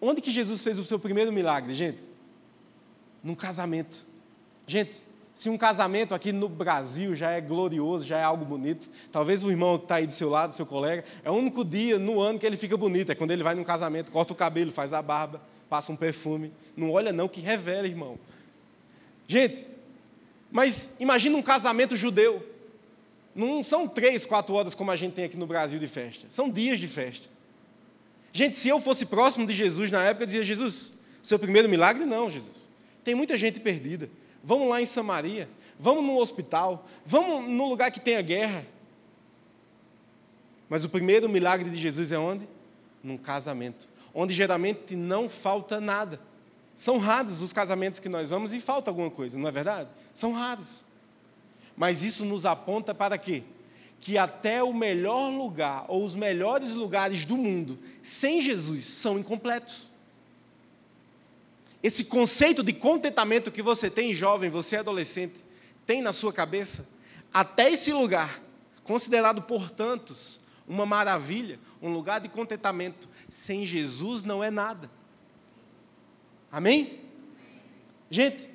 [0.00, 1.98] Onde que Jesus fez o seu primeiro milagre, gente?
[3.22, 4.06] Num casamento.
[4.66, 5.02] Gente,
[5.34, 9.50] se um casamento aqui no Brasil já é glorioso, já é algo bonito, talvez o
[9.50, 12.38] irmão que está aí do seu lado, seu colega, é o único dia no ano
[12.38, 15.00] que ele fica bonito, é quando ele vai num casamento, corta o cabelo, faz a
[15.00, 16.52] barba, passa um perfume.
[16.76, 18.18] Não olha não, que revela, irmão.
[19.26, 19.66] Gente,
[20.50, 22.44] mas imagina um casamento judeu.
[23.38, 26.26] Não são três, quatro horas como a gente tem aqui no Brasil de festa.
[26.28, 27.28] São dias de festa.
[28.32, 32.04] Gente, se eu fosse próximo de Jesus na época, eu dizia, Jesus, seu primeiro milagre?
[32.04, 32.68] Não, Jesus.
[33.04, 34.10] Tem muita gente perdida.
[34.42, 35.48] Vamos lá em Samaria,
[35.78, 38.66] vamos no hospital, vamos no lugar que tenha guerra.
[40.68, 42.48] Mas o primeiro milagre de Jesus é onde?
[43.04, 46.20] Num casamento, onde geralmente não falta nada.
[46.74, 49.88] São raros os casamentos que nós vamos e falta alguma coisa, não é verdade?
[50.12, 50.87] São raros.
[51.78, 53.44] Mas isso nos aponta para quê?
[54.00, 59.88] Que até o melhor lugar ou os melhores lugares do mundo sem Jesus são incompletos.
[61.80, 65.36] Esse conceito de contentamento que você tem, jovem, você é adolescente,
[65.86, 66.88] tem na sua cabeça,
[67.32, 68.42] até esse lugar,
[68.82, 74.90] considerado por tantos uma maravilha, um lugar de contentamento, sem Jesus não é nada.
[76.50, 76.98] Amém?
[78.10, 78.50] Gente,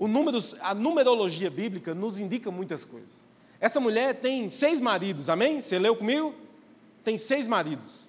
[0.00, 3.26] o número, a numerologia bíblica nos indica muitas coisas.
[3.60, 5.60] Essa mulher tem seis maridos, amém?
[5.60, 6.34] Você leu comigo?
[7.04, 8.06] Tem seis maridos.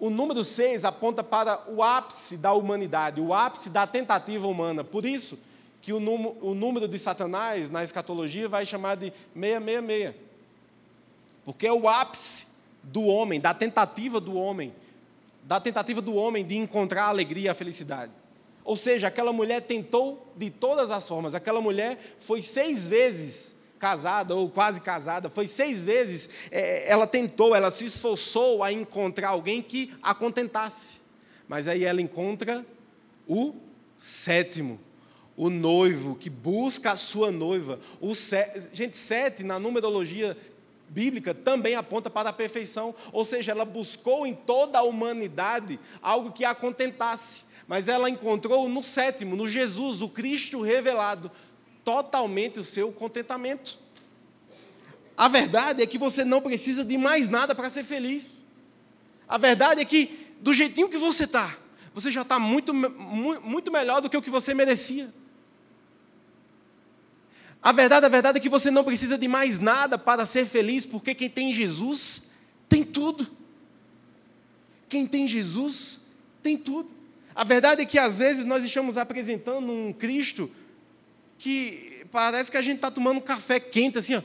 [0.00, 4.82] O número 6 aponta para o ápice da humanidade, o ápice da tentativa humana.
[4.82, 5.38] Por isso
[5.82, 10.14] que o, número, o número de Satanás na escatologia vai chamar de 666.
[11.44, 12.46] Porque é o ápice
[12.82, 14.74] do homem, da tentativa do homem,
[15.44, 18.10] da tentativa do homem de encontrar a alegria e a felicidade.
[18.66, 21.36] Ou seja, aquela mulher tentou de todas as formas.
[21.36, 27.54] Aquela mulher foi seis vezes casada ou quase casada, foi seis vezes, é, ela tentou,
[27.54, 30.96] ela se esforçou a encontrar alguém que a contentasse.
[31.46, 32.66] Mas aí ela encontra
[33.28, 33.54] o
[33.96, 34.80] sétimo,
[35.36, 37.78] o noivo, que busca a sua noiva.
[38.00, 38.14] O
[38.72, 40.36] Gente, sete, na numerologia
[40.88, 42.92] bíblica, também aponta para a perfeição.
[43.12, 47.45] Ou seja, ela buscou em toda a humanidade algo que a contentasse.
[47.66, 51.30] Mas ela encontrou no sétimo, no Jesus, o Cristo revelado,
[51.84, 53.78] totalmente o seu contentamento.
[55.16, 58.44] A verdade é que você não precisa de mais nada para ser feliz.
[59.26, 61.56] A verdade é que, do jeitinho que você está,
[61.94, 65.12] você já está muito, muito melhor do que o que você merecia.
[67.62, 70.86] A verdade, a verdade é que você não precisa de mais nada para ser feliz,
[70.86, 72.28] porque quem tem Jesus
[72.68, 73.26] tem tudo.
[74.88, 76.00] Quem tem Jesus
[76.42, 76.95] tem tudo.
[77.36, 80.50] A verdade é que às vezes nós estamos apresentando um Cristo
[81.38, 84.22] que parece que a gente está tomando café quente, assim, ó.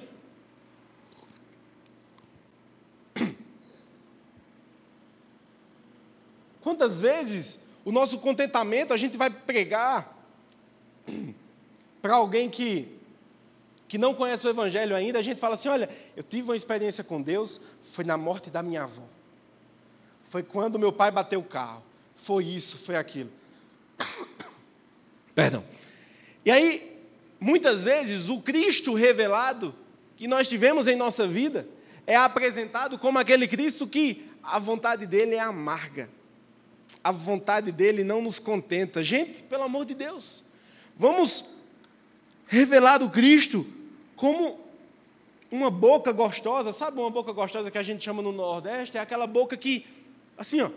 [6.62, 10.18] Quantas vezes o nosso contentamento a gente vai pregar
[12.02, 12.98] para alguém que,
[13.90, 17.04] que não conhece o Evangelho ainda, a gente fala assim: olha, eu tive uma experiência
[17.04, 17.60] com Deus,
[17.92, 19.04] foi na morte da minha avó,
[20.24, 21.84] foi quando meu pai bateu o carro,
[22.22, 23.32] foi isso, foi aquilo.
[25.36, 25.64] Perdão.
[26.46, 26.92] E aí,
[27.42, 29.74] Muitas vezes o Cristo revelado
[30.16, 31.68] que nós tivemos em nossa vida
[32.06, 36.08] é apresentado como aquele Cristo que a vontade dele é amarga.
[37.04, 39.04] A vontade dele não nos contenta.
[39.04, 40.44] Gente, pelo amor de Deus,
[40.96, 41.56] vamos
[42.46, 43.66] revelar o Cristo
[44.16, 44.60] como
[45.50, 46.72] uma boca gostosa.
[46.72, 49.00] Sabe uma boca gostosa que a gente chama no Nordeste?
[49.00, 49.84] É aquela boca que,
[50.38, 50.70] assim, ó,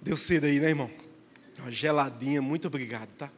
[0.00, 0.90] Deu cedo aí, né, irmão?
[1.58, 3.30] Uma geladinha, muito obrigado, tá?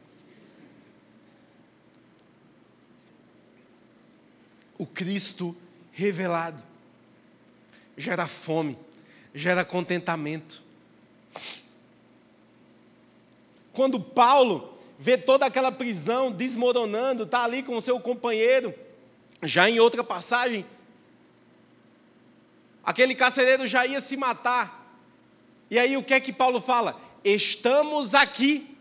[4.77, 5.55] O Cristo
[5.91, 6.61] revelado
[7.97, 8.77] gera fome,
[9.33, 10.61] gera contentamento.
[13.73, 18.73] Quando Paulo vê toda aquela prisão desmoronando, está ali com o seu companheiro,
[19.43, 20.65] já em outra passagem,
[22.83, 24.80] aquele carcereiro já ia se matar.
[25.71, 27.01] E aí o que é que Paulo fala?
[27.23, 28.75] Estamos aqui.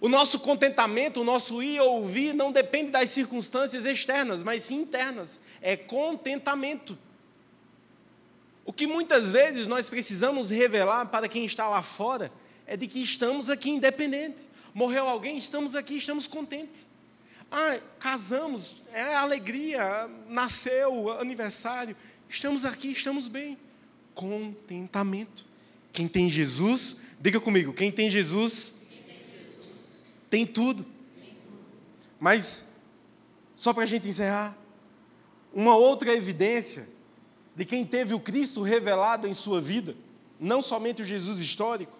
[0.00, 4.80] O nosso contentamento, o nosso ir ou ouvir, não depende das circunstâncias externas, mas sim
[4.80, 5.38] internas.
[5.60, 6.98] É contentamento.
[8.64, 12.32] O que muitas vezes nós precisamos revelar para quem está lá fora
[12.66, 14.38] é de que estamos aqui independente.
[14.74, 16.84] Morreu alguém, estamos aqui, estamos contentes.
[17.48, 21.94] Ah, casamos, é alegria, nasceu, aniversário,
[22.28, 23.56] estamos aqui, estamos bem.
[24.14, 25.51] Contentamento.
[25.92, 29.66] Quem tem Jesus, diga comigo, quem tem Jesus, quem tem, Jesus
[30.30, 30.84] tem, tudo.
[30.84, 31.66] tem tudo.
[32.18, 32.68] Mas,
[33.54, 34.56] só para a gente encerrar,
[35.52, 36.88] uma outra evidência
[37.54, 39.94] de quem teve o Cristo revelado em sua vida,
[40.40, 41.96] não somente o Jesus histórico,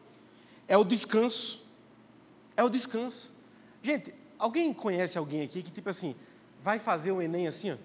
[0.67, 1.67] é o descanso.
[2.57, 3.35] É o descanso.
[3.83, 6.17] Gente, alguém conhece alguém aqui que, tipo assim,
[6.63, 7.77] vai fazer o Enem assim, ó?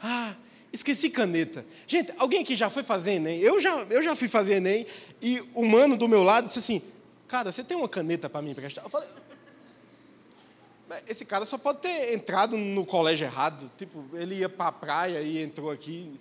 [0.00, 0.34] Ah,
[0.72, 1.64] esqueci caneta.
[1.86, 3.38] Gente, alguém aqui já foi fazer Enem?
[3.40, 4.86] Eu já, eu já fui fazer Enem
[5.20, 6.82] e o mano do meu lado disse assim:
[7.28, 8.84] Cara, você tem uma caneta para mim emprestar?
[8.84, 9.08] Eu falei:
[11.06, 13.70] Esse cara só pode ter entrado no colégio errado.
[13.76, 16.18] Tipo, ele ia para a praia e entrou aqui.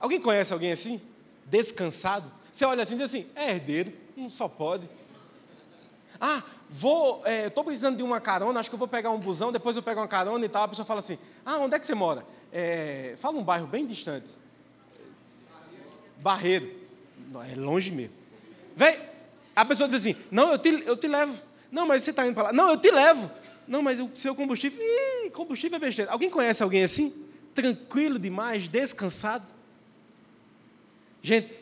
[0.00, 1.00] Alguém conhece alguém assim?
[1.46, 2.30] Descansado?
[2.50, 4.88] Você olha assim e diz assim: É herdeiro, não só pode.
[6.20, 9.50] Ah, vou, estou é, precisando de uma carona, acho que eu vou pegar um busão,
[9.50, 10.64] depois eu pego uma carona e tal.
[10.64, 12.24] A pessoa fala assim: Ah, onde é que você mora?
[12.52, 14.26] É, fala um bairro bem distante.
[16.20, 16.70] Barreiro.
[17.50, 18.12] É longe mesmo.
[18.76, 18.98] Vem,
[19.56, 21.40] a pessoa diz assim: Não, eu te, eu te levo.
[21.70, 22.52] Não, mas você está indo para lá.
[22.52, 23.30] Não, eu te levo.
[23.66, 24.78] Não, mas o seu combustível.
[24.82, 26.10] Ih, combustível é besteira.
[26.12, 27.14] Alguém conhece alguém assim?
[27.54, 29.52] Tranquilo demais, descansado?
[31.22, 31.60] Gente,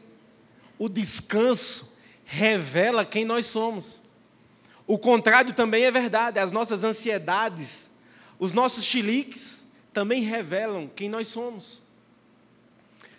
[0.79, 4.01] o descanso revela quem nós somos.
[4.87, 6.39] O contrário também é verdade.
[6.39, 7.91] As nossas ansiedades,
[8.39, 11.83] os nossos chiliques, também revelam quem nós somos.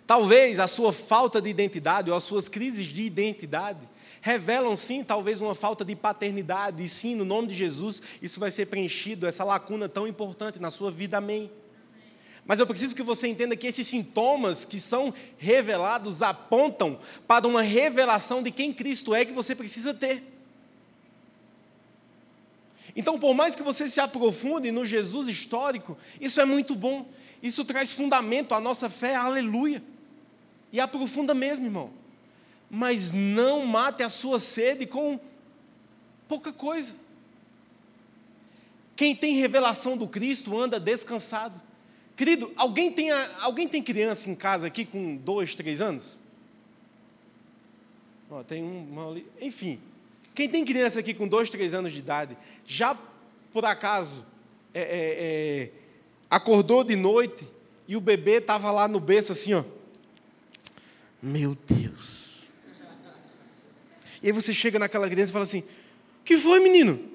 [0.06, 3.80] Talvez a sua falta de identidade ou as suas crises de identidade
[4.20, 8.50] revelam sim, talvez uma falta de paternidade, e sim, no nome de Jesus, isso vai
[8.50, 11.50] ser preenchido, essa lacuna tão importante na sua vida, amém.
[12.44, 17.62] Mas eu preciso que você entenda que esses sintomas que são revelados apontam para uma
[17.62, 20.31] revelação de quem Cristo é que você precisa ter.
[22.94, 27.06] Então, por mais que você se aprofunde no Jesus histórico, isso é muito bom.
[27.42, 29.82] Isso traz fundamento à nossa fé, aleluia.
[30.72, 31.90] E aprofunda mesmo, irmão.
[32.70, 35.18] Mas não mate a sua sede com
[36.28, 36.94] pouca coisa.
[38.94, 41.60] Quem tem revelação do Cristo anda descansado.
[42.14, 46.20] Querido, alguém tem, alguém tem criança em casa aqui com dois, três anos?
[48.46, 49.26] Tem um ali.
[49.40, 49.80] Enfim,
[50.34, 52.96] quem tem criança aqui com dois, três anos de idade, já
[53.52, 54.24] por acaso
[54.72, 55.70] é, é, é,
[56.30, 57.46] acordou de noite
[57.86, 59.64] e o bebê estava lá no berço assim, ó.
[61.22, 62.46] Meu Deus.
[64.22, 65.64] E aí você chega naquela criança e fala assim:
[66.24, 67.12] que foi, menino?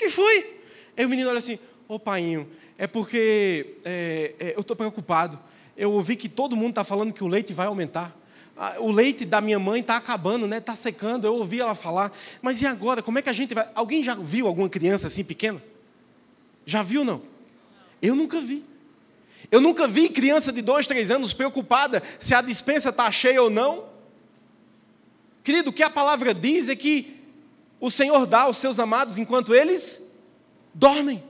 [0.00, 0.62] que foi?
[0.96, 5.38] Aí o menino olha assim: Ô painho, é porque é, é, eu estou preocupado.
[5.76, 8.16] Eu ouvi que todo mundo está falando que o leite vai aumentar.
[8.78, 10.58] O leite da minha mãe está acabando, né?
[10.58, 11.26] Está secando.
[11.26, 12.12] Eu ouvi ela falar.
[12.42, 13.02] Mas e agora?
[13.02, 13.66] Como é que a gente vai?
[13.74, 15.62] Alguém já viu alguma criança assim pequena?
[16.66, 17.22] Já viu não?
[18.02, 18.64] Eu nunca vi.
[19.50, 23.48] Eu nunca vi criança de dois, três anos preocupada se a dispensa está cheia ou
[23.48, 23.86] não.
[25.42, 27.18] Querido, o que a palavra diz é que
[27.80, 30.12] o Senhor dá aos seus amados enquanto eles
[30.74, 31.22] dormem.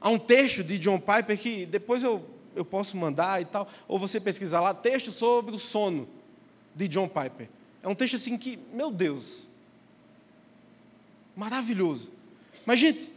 [0.00, 2.24] Há um texto de John Piper que depois eu
[2.60, 3.68] eu posso mandar e tal.
[3.88, 6.08] Ou você pesquisar lá, texto sobre o sono,
[6.74, 7.48] de John Piper.
[7.82, 9.46] É um texto assim que, meu Deus,
[11.34, 12.10] maravilhoso.
[12.64, 13.10] Mas, gente,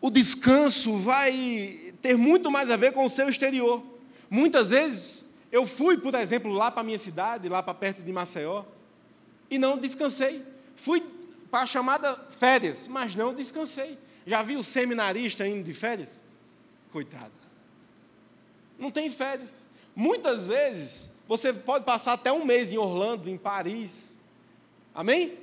[0.00, 3.82] o descanso vai ter muito mais a ver com o seu exterior.
[4.28, 8.12] Muitas vezes, eu fui, por exemplo, lá para a minha cidade, lá para perto de
[8.12, 8.64] Maceió,
[9.50, 10.44] e não descansei.
[10.74, 11.02] Fui
[11.50, 13.98] para a chamada férias, mas não descansei.
[14.26, 16.22] Já vi o seminarista indo de férias?
[16.92, 17.32] Coitado.
[18.78, 19.64] Não tem férias.
[19.94, 24.16] Muitas vezes, você pode passar até um mês em Orlando, em Paris.
[24.94, 25.38] Amém?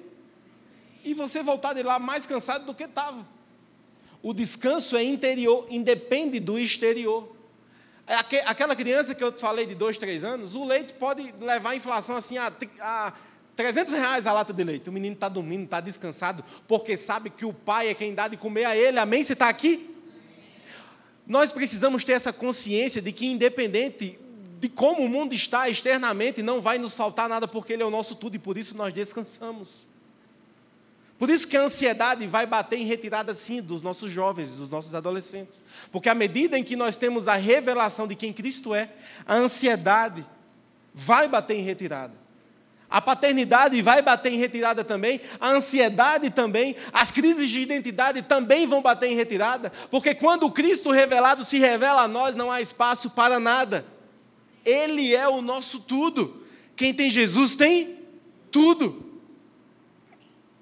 [1.04, 3.26] E você voltar de lá mais cansado do que estava.
[4.22, 7.30] O descanso é interior, independe do exterior.
[8.08, 11.76] É aquela criança que eu falei de dois, três anos, o leite pode levar a
[11.76, 13.14] inflação assim a, a
[13.56, 14.90] 300 reais a lata de leite.
[14.90, 18.38] O menino está dormindo, está descansado, porque sabe que o pai é quem dá de
[18.38, 19.00] comer a ele.
[19.00, 19.24] Amém?
[19.24, 19.93] Você está aqui?
[21.26, 24.20] Nós precisamos ter essa consciência de que, independente
[24.60, 27.90] de como o mundo está externamente, não vai nos faltar nada, porque Ele é o
[27.90, 29.86] nosso tudo e por isso nós descansamos.
[31.18, 34.96] Por isso que a ansiedade vai bater em retirada, sim, dos nossos jovens, dos nossos
[34.96, 35.62] adolescentes.
[35.92, 38.90] Porque à medida em que nós temos a revelação de quem Cristo é,
[39.26, 40.26] a ansiedade
[40.94, 42.23] vai bater em retirada.
[42.94, 48.68] A paternidade vai bater em retirada também, a ansiedade também, as crises de identidade também
[48.68, 52.62] vão bater em retirada, porque quando o Cristo revelado se revela a nós, não há
[52.62, 53.84] espaço para nada.
[54.64, 56.46] Ele é o nosso tudo.
[56.76, 57.98] Quem tem Jesus tem
[58.52, 59.20] tudo.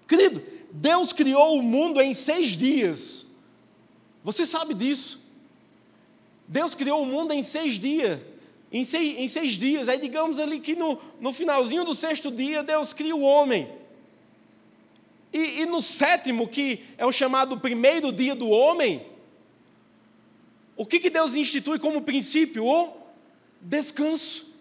[0.08, 3.26] Querido, Deus criou o mundo em seis dias.
[4.24, 5.30] Você sabe disso.
[6.48, 8.22] Deus criou o mundo em seis dias.
[8.72, 9.90] Em seis, em seis dias.
[9.90, 13.68] Aí digamos ali que no, no finalzinho do sexto dia, Deus cria o homem.
[15.34, 19.06] E, e no sétimo, que é o chamado primeiro dia do homem,
[20.76, 22.66] o que, que Deus institui como princípio?
[22.66, 22.94] O
[23.62, 24.52] descanso.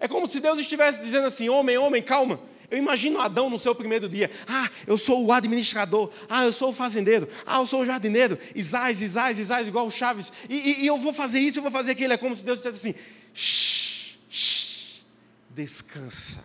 [0.00, 2.40] É como se Deus estivesse dizendo assim: homem, homem, calma.
[2.70, 4.30] Eu imagino Adão no seu primeiro dia.
[4.46, 6.10] Ah, eu sou o administrador.
[6.28, 7.26] Ah, eu sou o fazendeiro.
[7.46, 8.38] Ah, eu sou o jardineiro.
[8.54, 10.30] Isais, Isais, Isais, igual o Chaves.
[10.48, 12.12] E, e, e eu vou fazer isso, eu vou fazer aquilo.
[12.12, 13.00] É como se Deus dissesse assim:
[13.38, 15.02] shh, shh,
[15.50, 16.44] descansa.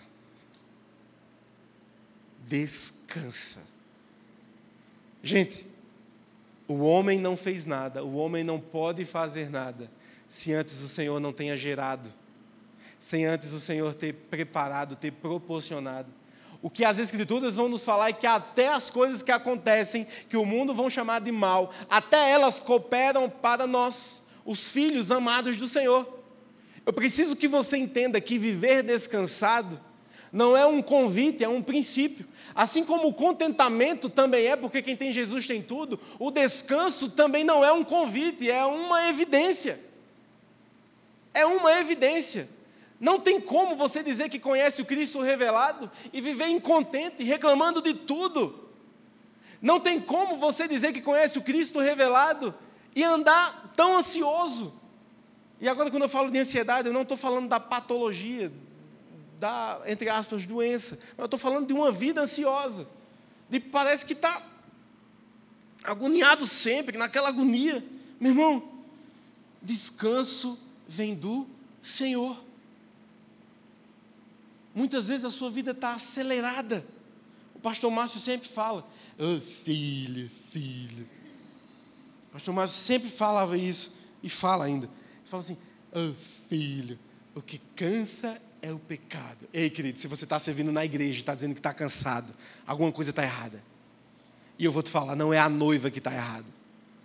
[2.48, 3.64] Descansa.
[5.24, 5.66] Gente,
[6.68, 9.90] o homem não fez nada, o homem não pode fazer nada
[10.28, 12.12] se antes o Senhor não tenha gerado
[13.04, 16.08] sem antes o Senhor ter preparado, ter proporcionado.
[16.62, 20.38] O que as Escrituras vão nos falar é que até as coisas que acontecem, que
[20.38, 25.68] o mundo vão chamar de mal, até elas cooperam para nós, os filhos amados do
[25.68, 26.23] Senhor.
[26.86, 29.80] Eu preciso que você entenda que viver descansado
[30.32, 32.26] não é um convite, é um princípio.
[32.56, 37.44] Assim como o contentamento também é, porque quem tem Jesus tem tudo, o descanso também
[37.44, 39.80] não é um convite, é uma evidência.
[41.34, 42.50] É uma evidência.
[43.00, 47.94] Não tem como você dizer que conhece o Cristo revelado e viver incontente, reclamando de
[47.94, 48.70] tudo.
[49.62, 52.54] Não tem como você dizer que conhece o Cristo revelado
[52.96, 54.74] e andar tão ansioso.
[55.60, 58.52] E agora, quando eu falo de ansiedade, eu não estou falando da patologia,
[59.40, 61.00] da, entre aspas, doença.
[61.18, 62.88] Eu estou falando de uma vida ansiosa.
[63.50, 64.42] De parece que está
[65.84, 67.84] agoniado sempre, naquela agonia.
[68.20, 68.70] Meu irmão,
[69.62, 71.48] descanso vem do
[71.82, 72.42] Senhor.
[74.74, 76.86] Muitas vezes a sua vida está acelerada.
[77.54, 78.88] O pastor Márcio sempre fala,
[79.20, 81.08] oh, filho, filho.
[82.30, 83.94] O pastor Márcio sempre falava isso,
[84.24, 84.90] e fala ainda.
[85.26, 85.58] Fala assim,
[85.92, 86.14] oh,
[86.50, 86.98] filho,
[87.36, 89.48] o que cansa é o pecado.
[89.52, 92.34] Ei, querido, se você está servindo na igreja e está dizendo que está cansado,
[92.66, 93.64] alguma coisa está errada.
[94.58, 96.46] E eu vou te falar, não é a noiva que está errada.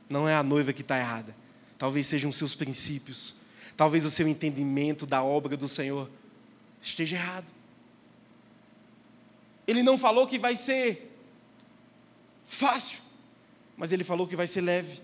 [0.09, 1.35] Não é a noiva que está errada.
[1.77, 3.35] Talvez sejam seus princípios.
[3.77, 6.11] Talvez o seu entendimento da obra do Senhor
[6.83, 7.47] esteja errado.
[9.67, 11.15] Ele não falou que vai ser
[12.47, 13.01] fácil,
[13.77, 15.03] mas ele falou que vai ser leve.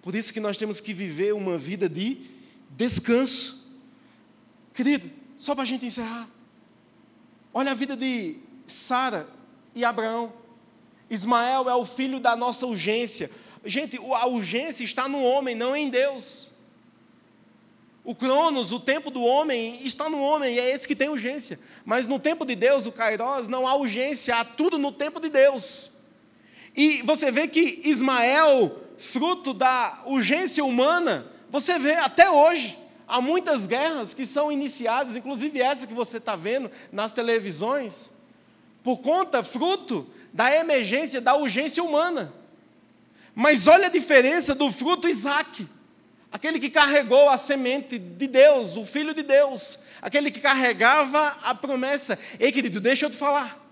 [0.00, 2.35] Por isso que nós temos que viver uma vida de
[2.76, 3.66] descanso.
[4.74, 6.28] Querido, só para a gente encerrar.
[7.52, 9.26] Olha a vida de Sara
[9.74, 10.32] e Abraão.
[11.08, 13.30] Ismael é o filho da nossa urgência.
[13.64, 16.48] Gente, a urgência está no homem, não em Deus.
[18.04, 21.58] O Cronos, o tempo do homem, está no homem, e é esse que tem urgência.
[21.84, 25.28] Mas no tempo de Deus, o Kairos, não há urgência, há tudo no tempo de
[25.28, 25.90] Deus.
[26.76, 31.26] E você vê que Ismael, fruto da urgência humana,
[31.60, 32.78] você vê até hoje,
[33.08, 38.10] há muitas guerras que são iniciadas, inclusive essa que você está vendo nas televisões,
[38.82, 42.32] por conta, fruto da emergência, da urgência humana.
[43.34, 45.66] Mas olha a diferença do fruto Isaac
[46.36, 51.54] aquele que carregou a semente de Deus, o Filho de Deus, aquele que carregava a
[51.54, 52.18] promessa.
[52.38, 53.64] Ei, querido, deixa eu te falar.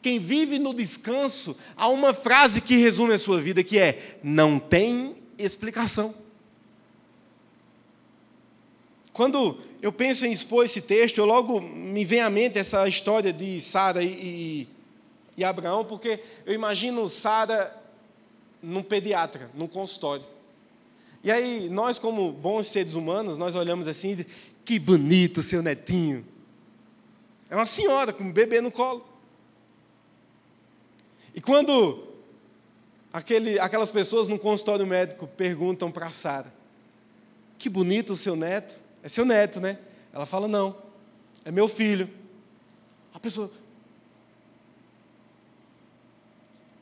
[0.00, 4.58] Quem vive no descanso, há uma frase que resume a sua vida que é: não
[4.58, 6.14] tem explicação.
[9.16, 13.32] Quando eu penso em expor esse texto, eu logo me vem à mente essa história
[13.32, 14.68] de Sara e, e,
[15.38, 17.74] e Abraão, porque eu imagino Sara
[18.62, 20.26] num pediatra, num consultório.
[21.24, 24.26] E aí, nós, como bons seres humanos, nós olhamos assim e
[24.66, 26.22] que bonito seu netinho.
[27.48, 29.02] É uma senhora com um bebê no colo.
[31.34, 32.06] E quando
[33.10, 36.52] aquele, aquelas pessoas no consultório médico perguntam para Sara,
[37.58, 38.84] que bonito o seu neto.
[39.06, 39.78] É seu neto, né?
[40.12, 40.76] Ela fala, não,
[41.44, 42.10] é meu filho.
[43.14, 43.48] A pessoa,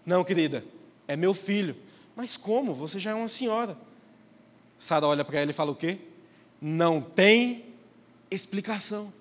[0.06, 0.64] não, querida,
[1.06, 1.76] é meu filho.
[2.16, 2.72] Mas como?
[2.72, 3.76] Você já é uma senhora.
[4.78, 5.98] Sara olha para ela e fala o quê?
[6.62, 7.66] Não tem
[8.30, 9.12] explicação.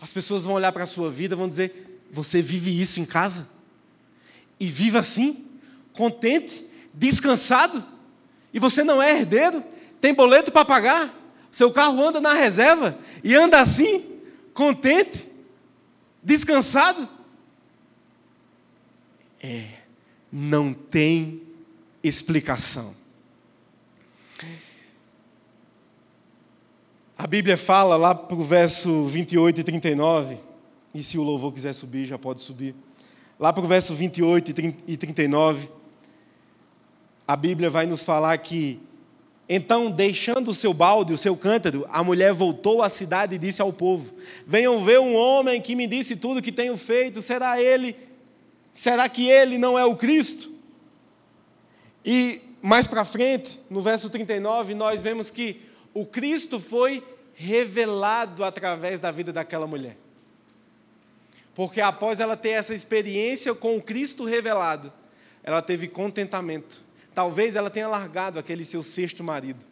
[0.00, 3.04] As pessoas vão olhar para a sua vida e vão dizer: Você vive isso em
[3.04, 3.48] casa?
[4.58, 5.48] E vive assim,
[5.92, 7.84] contente, descansado?
[8.52, 9.62] E você não é herdeiro?
[10.00, 11.19] Tem boleto para pagar?
[11.50, 14.04] Seu carro anda na reserva e anda assim,
[14.54, 15.28] contente,
[16.22, 17.08] descansado?
[19.42, 19.66] É,
[20.30, 21.42] não tem
[22.02, 22.94] explicação.
[27.18, 30.38] A Bíblia fala lá para o verso 28 e 39
[30.94, 32.74] E se o louvor quiser subir, já pode subir.
[33.38, 34.50] Lá para o verso 28
[34.86, 35.68] e 39,
[37.28, 38.80] a Bíblia vai nos falar que
[39.52, 43.60] então, deixando o seu balde, o seu cântaro, a mulher voltou à cidade e disse
[43.60, 44.14] ao povo:
[44.46, 47.20] Venham ver um homem que me disse tudo o que tenho feito.
[47.20, 47.96] Será ele?
[48.72, 50.54] Será que ele não é o Cristo?
[52.04, 55.60] E mais para frente, no verso 39, nós vemos que
[55.92, 57.02] o Cristo foi
[57.34, 59.96] revelado através da vida daquela mulher.
[61.56, 64.92] Porque após ela ter essa experiência com o Cristo revelado,
[65.42, 69.64] ela teve contentamento Talvez ela tenha largado aquele seu sexto marido.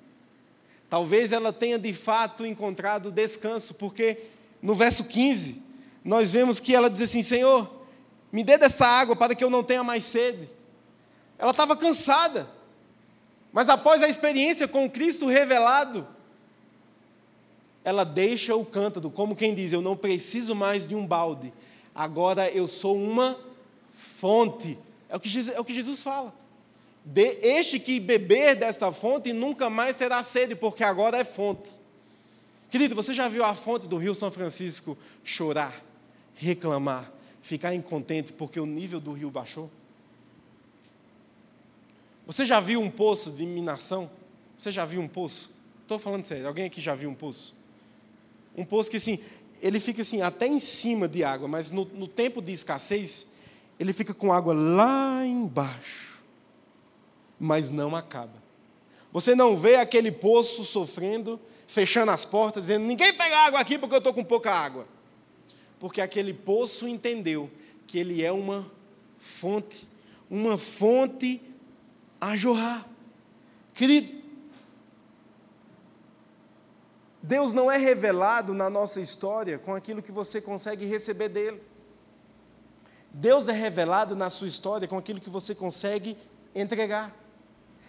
[0.89, 4.19] Talvez ela tenha de fato encontrado descanso, porque
[4.63, 5.63] no verso 15,
[6.05, 7.71] nós vemos que ela diz assim: Senhor,
[8.33, 10.49] me dê dessa água para que eu não tenha mais sede.
[11.39, 12.49] Ela estava cansada,
[13.53, 16.07] mas após a experiência com Cristo revelado,
[17.85, 21.53] ela deixa o cântaro, como quem diz: Eu não preciso mais de um balde,
[21.95, 23.39] agora eu sou uma
[23.95, 24.79] fonte.
[25.09, 26.35] É o que Jesus, é o que Jesus fala.
[27.11, 31.71] De, este que beber desta fonte nunca mais terá sede, porque agora é fonte.
[32.69, 35.83] Querido, você já viu a fonte do Rio São Francisco chorar,
[36.35, 39.71] reclamar, ficar incontente porque o nível do rio baixou?
[42.27, 44.11] Você já viu um poço de minação?
[44.59, 45.57] Você já viu um poço?
[45.81, 47.57] Estou falando sério, alguém aqui já viu um poço?
[48.55, 49.19] Um poço que assim,
[49.63, 53.29] ele fica assim, até em cima de água, mas no, no tempo de escassez,
[53.81, 56.18] ele fica com água lá embaixo
[57.39, 58.33] mas não acaba.
[59.13, 63.95] Você não vê aquele poço sofrendo, fechando as portas, dizendo: ninguém pega água aqui porque
[63.95, 64.87] eu estou com pouca água.
[65.79, 67.51] Porque aquele poço entendeu
[67.87, 68.71] que ele é uma
[69.19, 69.89] fonte,
[70.29, 71.41] uma fonte
[72.21, 72.87] a jorrar.
[73.73, 74.19] Querido,
[77.23, 81.63] Deus não é revelado na nossa história com aquilo que você consegue receber dele.
[83.13, 86.17] Deus é revelado na sua história com aquilo que você consegue
[86.55, 87.15] entregar.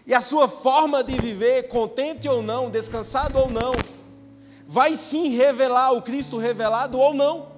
[0.10, 3.74] E a sua forma de viver, contente ou não, descansado ou não,
[4.68, 7.50] vai sim revelar o Cristo revelado ou não.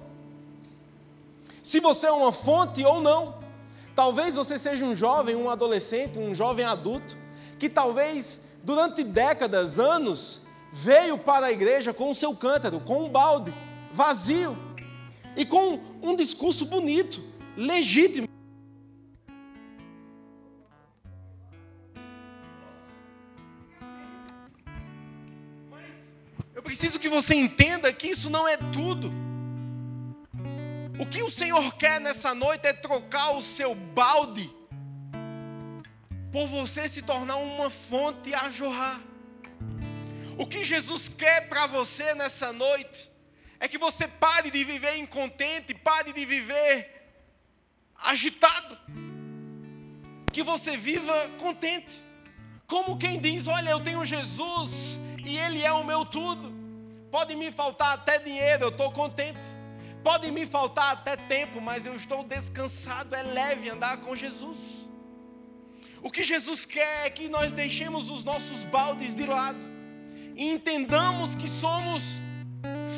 [1.62, 3.40] Se você é uma fonte ou não.
[3.94, 7.16] Talvez você seja um jovem, um adolescente, um jovem adulto,
[7.58, 13.08] que talvez durante décadas, anos, veio para a igreja com o seu cântaro, com um
[13.08, 13.52] balde,
[13.90, 14.54] vazio,
[15.36, 17.18] e com um discurso bonito,
[17.56, 18.28] legítimo.
[26.72, 29.12] Preciso que você entenda que isso não é tudo.
[30.98, 34.50] O que o Senhor quer nessa noite é trocar o seu balde
[36.32, 39.02] por você se tornar uma fonte a jorrar.
[40.38, 43.10] O que Jesus quer para você nessa noite
[43.60, 46.88] é que você pare de viver incontente, pare de viver
[48.02, 48.78] agitado.
[50.32, 52.02] Que você viva contente.
[52.66, 56.61] Como quem diz: Olha, eu tenho Jesus e Ele é o meu tudo.
[57.12, 59.38] Pode me faltar até dinheiro, eu estou contente.
[60.02, 63.14] Pode me faltar até tempo, mas eu estou descansado.
[63.14, 64.88] É leve andar com Jesus.
[66.02, 69.58] O que Jesus quer é que nós deixemos os nossos baldes de lado
[70.34, 72.18] e entendamos que somos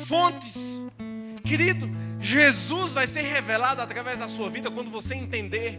[0.07, 0.77] fontes.
[1.43, 5.77] Querido, Jesus vai ser revelado através da sua vida quando você entender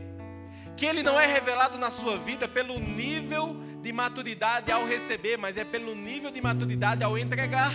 [0.76, 5.56] que Ele não é revelado na sua vida pelo nível de maturidade ao receber, mas
[5.56, 7.72] é pelo nível de maturidade ao entregar.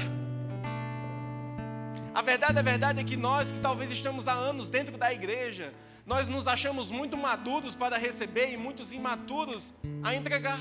[2.14, 5.74] A verdade, a verdade é que nós que talvez estamos há anos dentro da igreja,
[6.06, 10.60] nós nos achamos muito maduros para receber e muitos imaturos a entregar.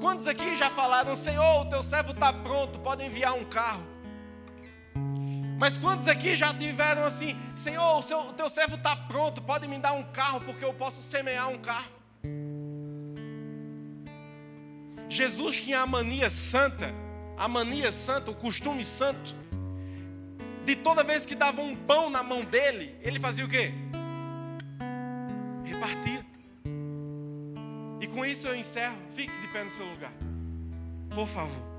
[0.00, 3.82] Quantos aqui já falaram, Senhor, o teu servo está pronto, pode enviar um carro?
[5.58, 9.68] Mas quantos aqui já tiveram assim, Senhor, o, seu, o teu servo está pronto, pode
[9.68, 11.90] me dar um carro, porque eu posso semear um carro?
[15.10, 16.94] Jesus tinha a mania santa,
[17.36, 19.34] a mania santa, o costume santo,
[20.70, 23.72] de toda vez que dava um pão na mão dele, ele fazia o quê?
[25.64, 26.24] Repartia.
[28.00, 28.96] E com isso eu encerro.
[29.16, 30.12] Fique de pé no seu lugar.
[31.12, 31.70] Por favor.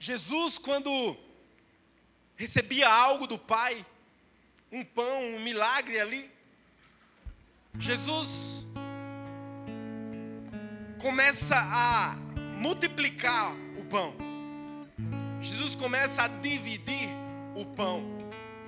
[0.00, 1.16] Jesus, quando
[2.34, 3.86] recebia algo do Pai,
[4.72, 6.28] um pão, um milagre ali.
[7.78, 8.66] Jesus
[11.00, 12.14] começa a
[12.58, 14.14] multiplicar o pão.
[15.40, 17.08] Jesus começa a dividir
[17.56, 18.02] o pão.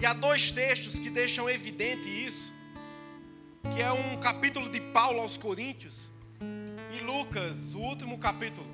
[0.01, 2.51] E há dois textos que deixam evidente isso,
[3.74, 5.95] que é um capítulo de Paulo aos Coríntios.
[6.41, 8.66] E Lucas, o último capítulo.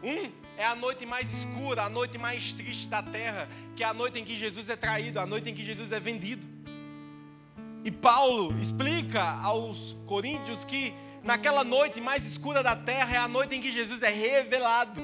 [0.00, 3.94] Um é a noite mais escura, a noite mais triste da terra, que é a
[3.94, 6.46] noite em que Jesus é traído, a noite em que Jesus é vendido.
[7.84, 10.94] E Paulo explica aos coríntios que
[11.24, 15.00] naquela noite mais escura da terra é a noite em que Jesus é revelado.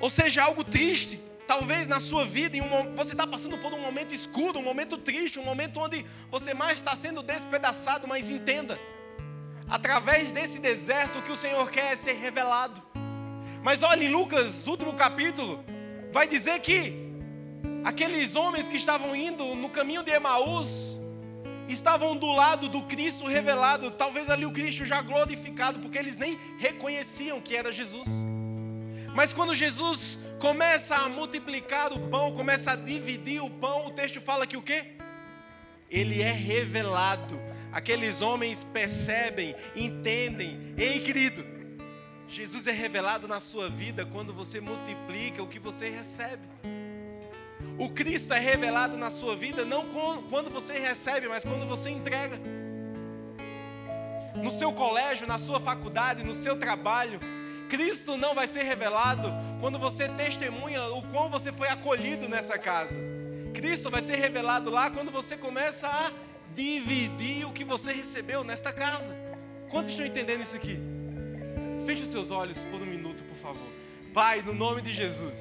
[0.00, 1.20] Ou seja, algo triste.
[1.46, 5.38] Talvez na sua vida um, você está passando por um momento escuro, um momento triste,
[5.38, 8.78] um momento onde você mais está sendo despedaçado, mas entenda,
[9.68, 12.80] através desse deserto o que o Senhor quer é ser revelado.
[13.64, 15.62] Mas olha em Lucas, último capítulo,
[16.12, 16.94] vai dizer que
[17.84, 20.89] aqueles homens que estavam indo no caminho de Emaús
[21.72, 26.38] estavam do lado do Cristo revelado, talvez ali o Cristo já glorificado, porque eles nem
[26.58, 28.08] reconheciam que era Jesus.
[29.14, 34.20] Mas quando Jesus começa a multiplicar o pão, começa a dividir o pão, o texto
[34.20, 34.96] fala que o quê?
[35.90, 37.38] Ele é revelado.
[37.72, 40.74] Aqueles homens percebem, entendem.
[40.76, 41.44] Ei, querido,
[42.28, 46.48] Jesus é revelado na sua vida quando você multiplica o que você recebe.
[47.80, 49.86] O Cristo é revelado na sua vida não
[50.28, 52.38] quando você recebe, mas quando você entrega.
[54.34, 57.18] No seu colégio, na sua faculdade, no seu trabalho,
[57.70, 62.94] Cristo não vai ser revelado quando você testemunha o quão você foi acolhido nessa casa.
[63.54, 66.12] Cristo vai ser revelado lá quando você começa a
[66.54, 69.16] dividir o que você recebeu nesta casa.
[69.70, 70.78] Quantos estão entendendo isso aqui?
[71.86, 73.72] Feche os seus olhos por um minuto, por favor.
[74.12, 75.34] Pai, no nome de Jesus,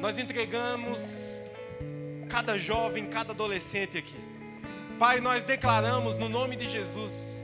[0.00, 1.42] nós entregamos
[2.28, 4.16] cada jovem, cada adolescente aqui.
[4.98, 7.36] Pai, nós declaramos no nome de Jesus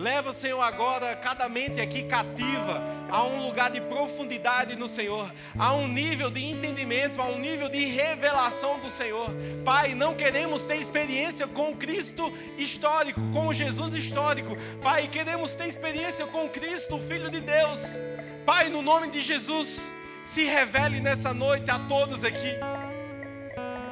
[0.00, 5.74] Leva, Senhor, agora cada mente aqui cativa a um lugar de profundidade no Senhor, a
[5.74, 9.28] um nível de entendimento, a um nível de revelação do Senhor.
[9.62, 14.56] Pai, não queremos ter experiência com Cristo histórico, com Jesus histórico.
[14.80, 17.98] Pai, queremos ter experiência com Cristo, Filho de Deus.
[18.46, 19.92] Pai, no nome de Jesus,
[20.30, 22.56] se revele nessa noite a todos aqui.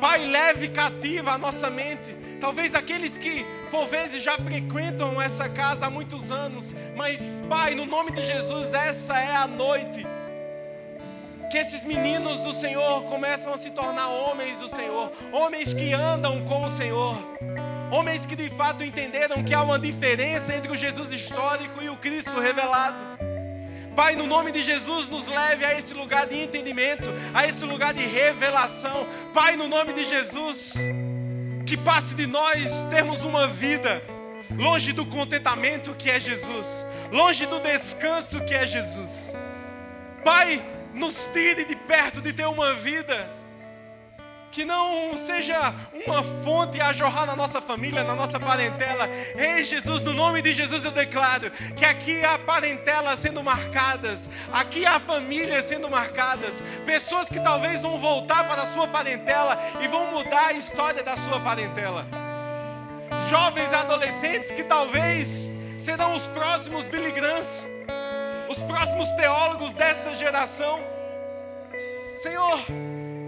[0.00, 2.16] Pai, leve cativa a nossa mente.
[2.40, 7.18] Talvez aqueles que por vezes já frequentam essa casa há muitos anos, mas
[7.48, 10.06] Pai, no nome de Jesus, essa é a noite
[11.50, 16.44] que esses meninos do Senhor começam a se tornar homens do Senhor, homens que andam
[16.44, 17.16] com o Senhor,
[17.90, 21.96] homens que de fato entenderam que há uma diferença entre o Jesus histórico e o
[21.96, 23.07] Cristo revelado.
[23.98, 27.92] Pai, no nome de Jesus, nos leve a esse lugar de entendimento, a esse lugar
[27.92, 29.04] de revelação.
[29.34, 30.74] Pai, no nome de Jesus,
[31.66, 34.00] que passe de nós termos uma vida
[34.56, 39.32] longe do contentamento que é Jesus, longe do descanso que é Jesus.
[40.24, 43.28] Pai, nos tire de perto de ter uma vida
[44.50, 45.74] que não seja
[46.06, 49.08] uma fonte a jorrar na nossa família, na nossa parentela.
[49.36, 54.86] Ei, Jesus, no nome de Jesus eu declaro que aqui há parentelas sendo marcadas, aqui
[54.86, 56.54] há famílias sendo marcadas,
[56.86, 61.16] pessoas que talvez vão voltar para a sua parentela e vão mudar a história da
[61.16, 62.06] sua parentela.
[63.30, 67.12] Jovens adolescentes que talvez serão os próximos Billy
[68.48, 70.80] os próximos teólogos desta geração.
[72.16, 72.64] Senhor,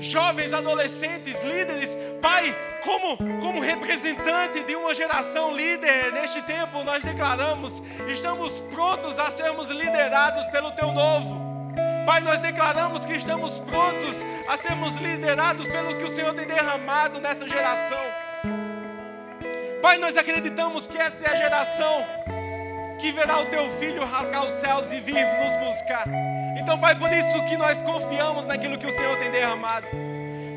[0.00, 7.82] jovens, adolescentes, líderes, Pai, como, como representante de uma geração líder neste tempo, nós declaramos,
[8.08, 11.40] estamos prontos a sermos liderados pelo Teu novo.
[12.06, 17.20] Pai, nós declaramos que estamos prontos a sermos liderados pelo que o Senhor tem derramado
[17.20, 18.04] nessa geração.
[19.80, 22.04] Pai, nós acreditamos que essa é a geração
[23.00, 26.04] que verá o Teu Filho rasgar os céus e vir nos buscar.
[26.56, 29.86] Então, Pai, por isso que nós confiamos naquilo que o Senhor tem derramado.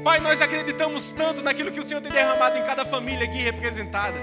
[0.03, 4.17] Pai, nós acreditamos tanto naquilo que o Senhor tem derramado em cada família aqui representada.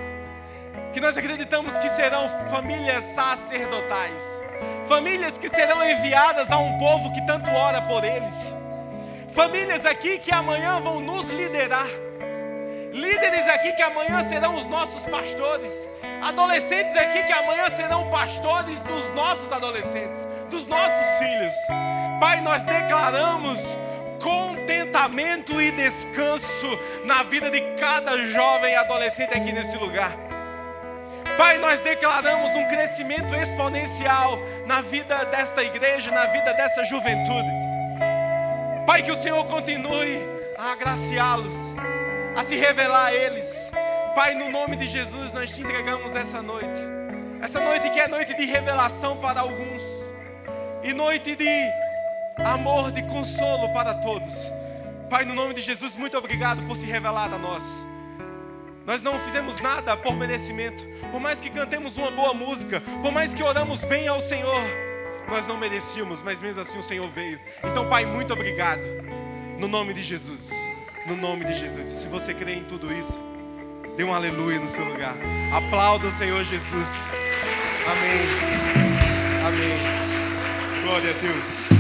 [0.92, 4.22] Que nós acreditamos que serão famílias sacerdotais.
[4.86, 8.34] Famílias que serão enviadas a um povo que tanto ora por eles.
[9.30, 11.88] Famílias aqui que amanhã vão nos liderar.
[12.93, 15.88] Líderes aqui que amanhã serão os nossos pastores.
[16.22, 21.55] Adolescentes aqui que amanhã serão pastores dos nossos adolescentes dos nossos filhos.
[22.20, 23.61] Pai, nós declaramos
[24.20, 26.66] contentamento e descanso
[27.05, 30.14] na vida de cada jovem e adolescente aqui nesse lugar.
[31.38, 37.49] Pai, nós declaramos um crescimento exponencial na vida desta igreja, na vida dessa juventude.
[38.86, 40.18] Pai, que o Senhor continue
[40.59, 41.55] a agraciá-los,
[42.36, 43.70] a se revelar a eles.
[44.14, 46.68] Pai, no nome de Jesus, nós te entregamos essa noite.
[47.40, 49.82] Essa noite que é noite de revelação para alguns
[50.82, 51.70] e noite de
[52.44, 54.50] amor, de consolo para todos.
[55.08, 57.86] Pai, no nome de Jesus, muito obrigado por se revelar a nós.
[58.86, 60.86] Nós não fizemos nada por merecimento.
[61.10, 64.62] Por mais que cantemos uma boa música, por mais que oramos bem ao Senhor,
[65.28, 67.40] nós não merecíamos, mas mesmo assim o Senhor veio.
[67.64, 68.82] Então, Pai, muito obrigado.
[69.58, 70.59] No nome de Jesus.
[71.07, 71.86] No nome de Jesus.
[71.86, 73.18] E se você crê em tudo isso,
[73.96, 75.16] dê um aleluia no seu lugar.
[75.53, 76.88] Aplauda o Senhor Jesus.
[77.86, 78.20] Amém.
[79.46, 80.82] Amém.
[80.84, 81.79] Glória a Deus.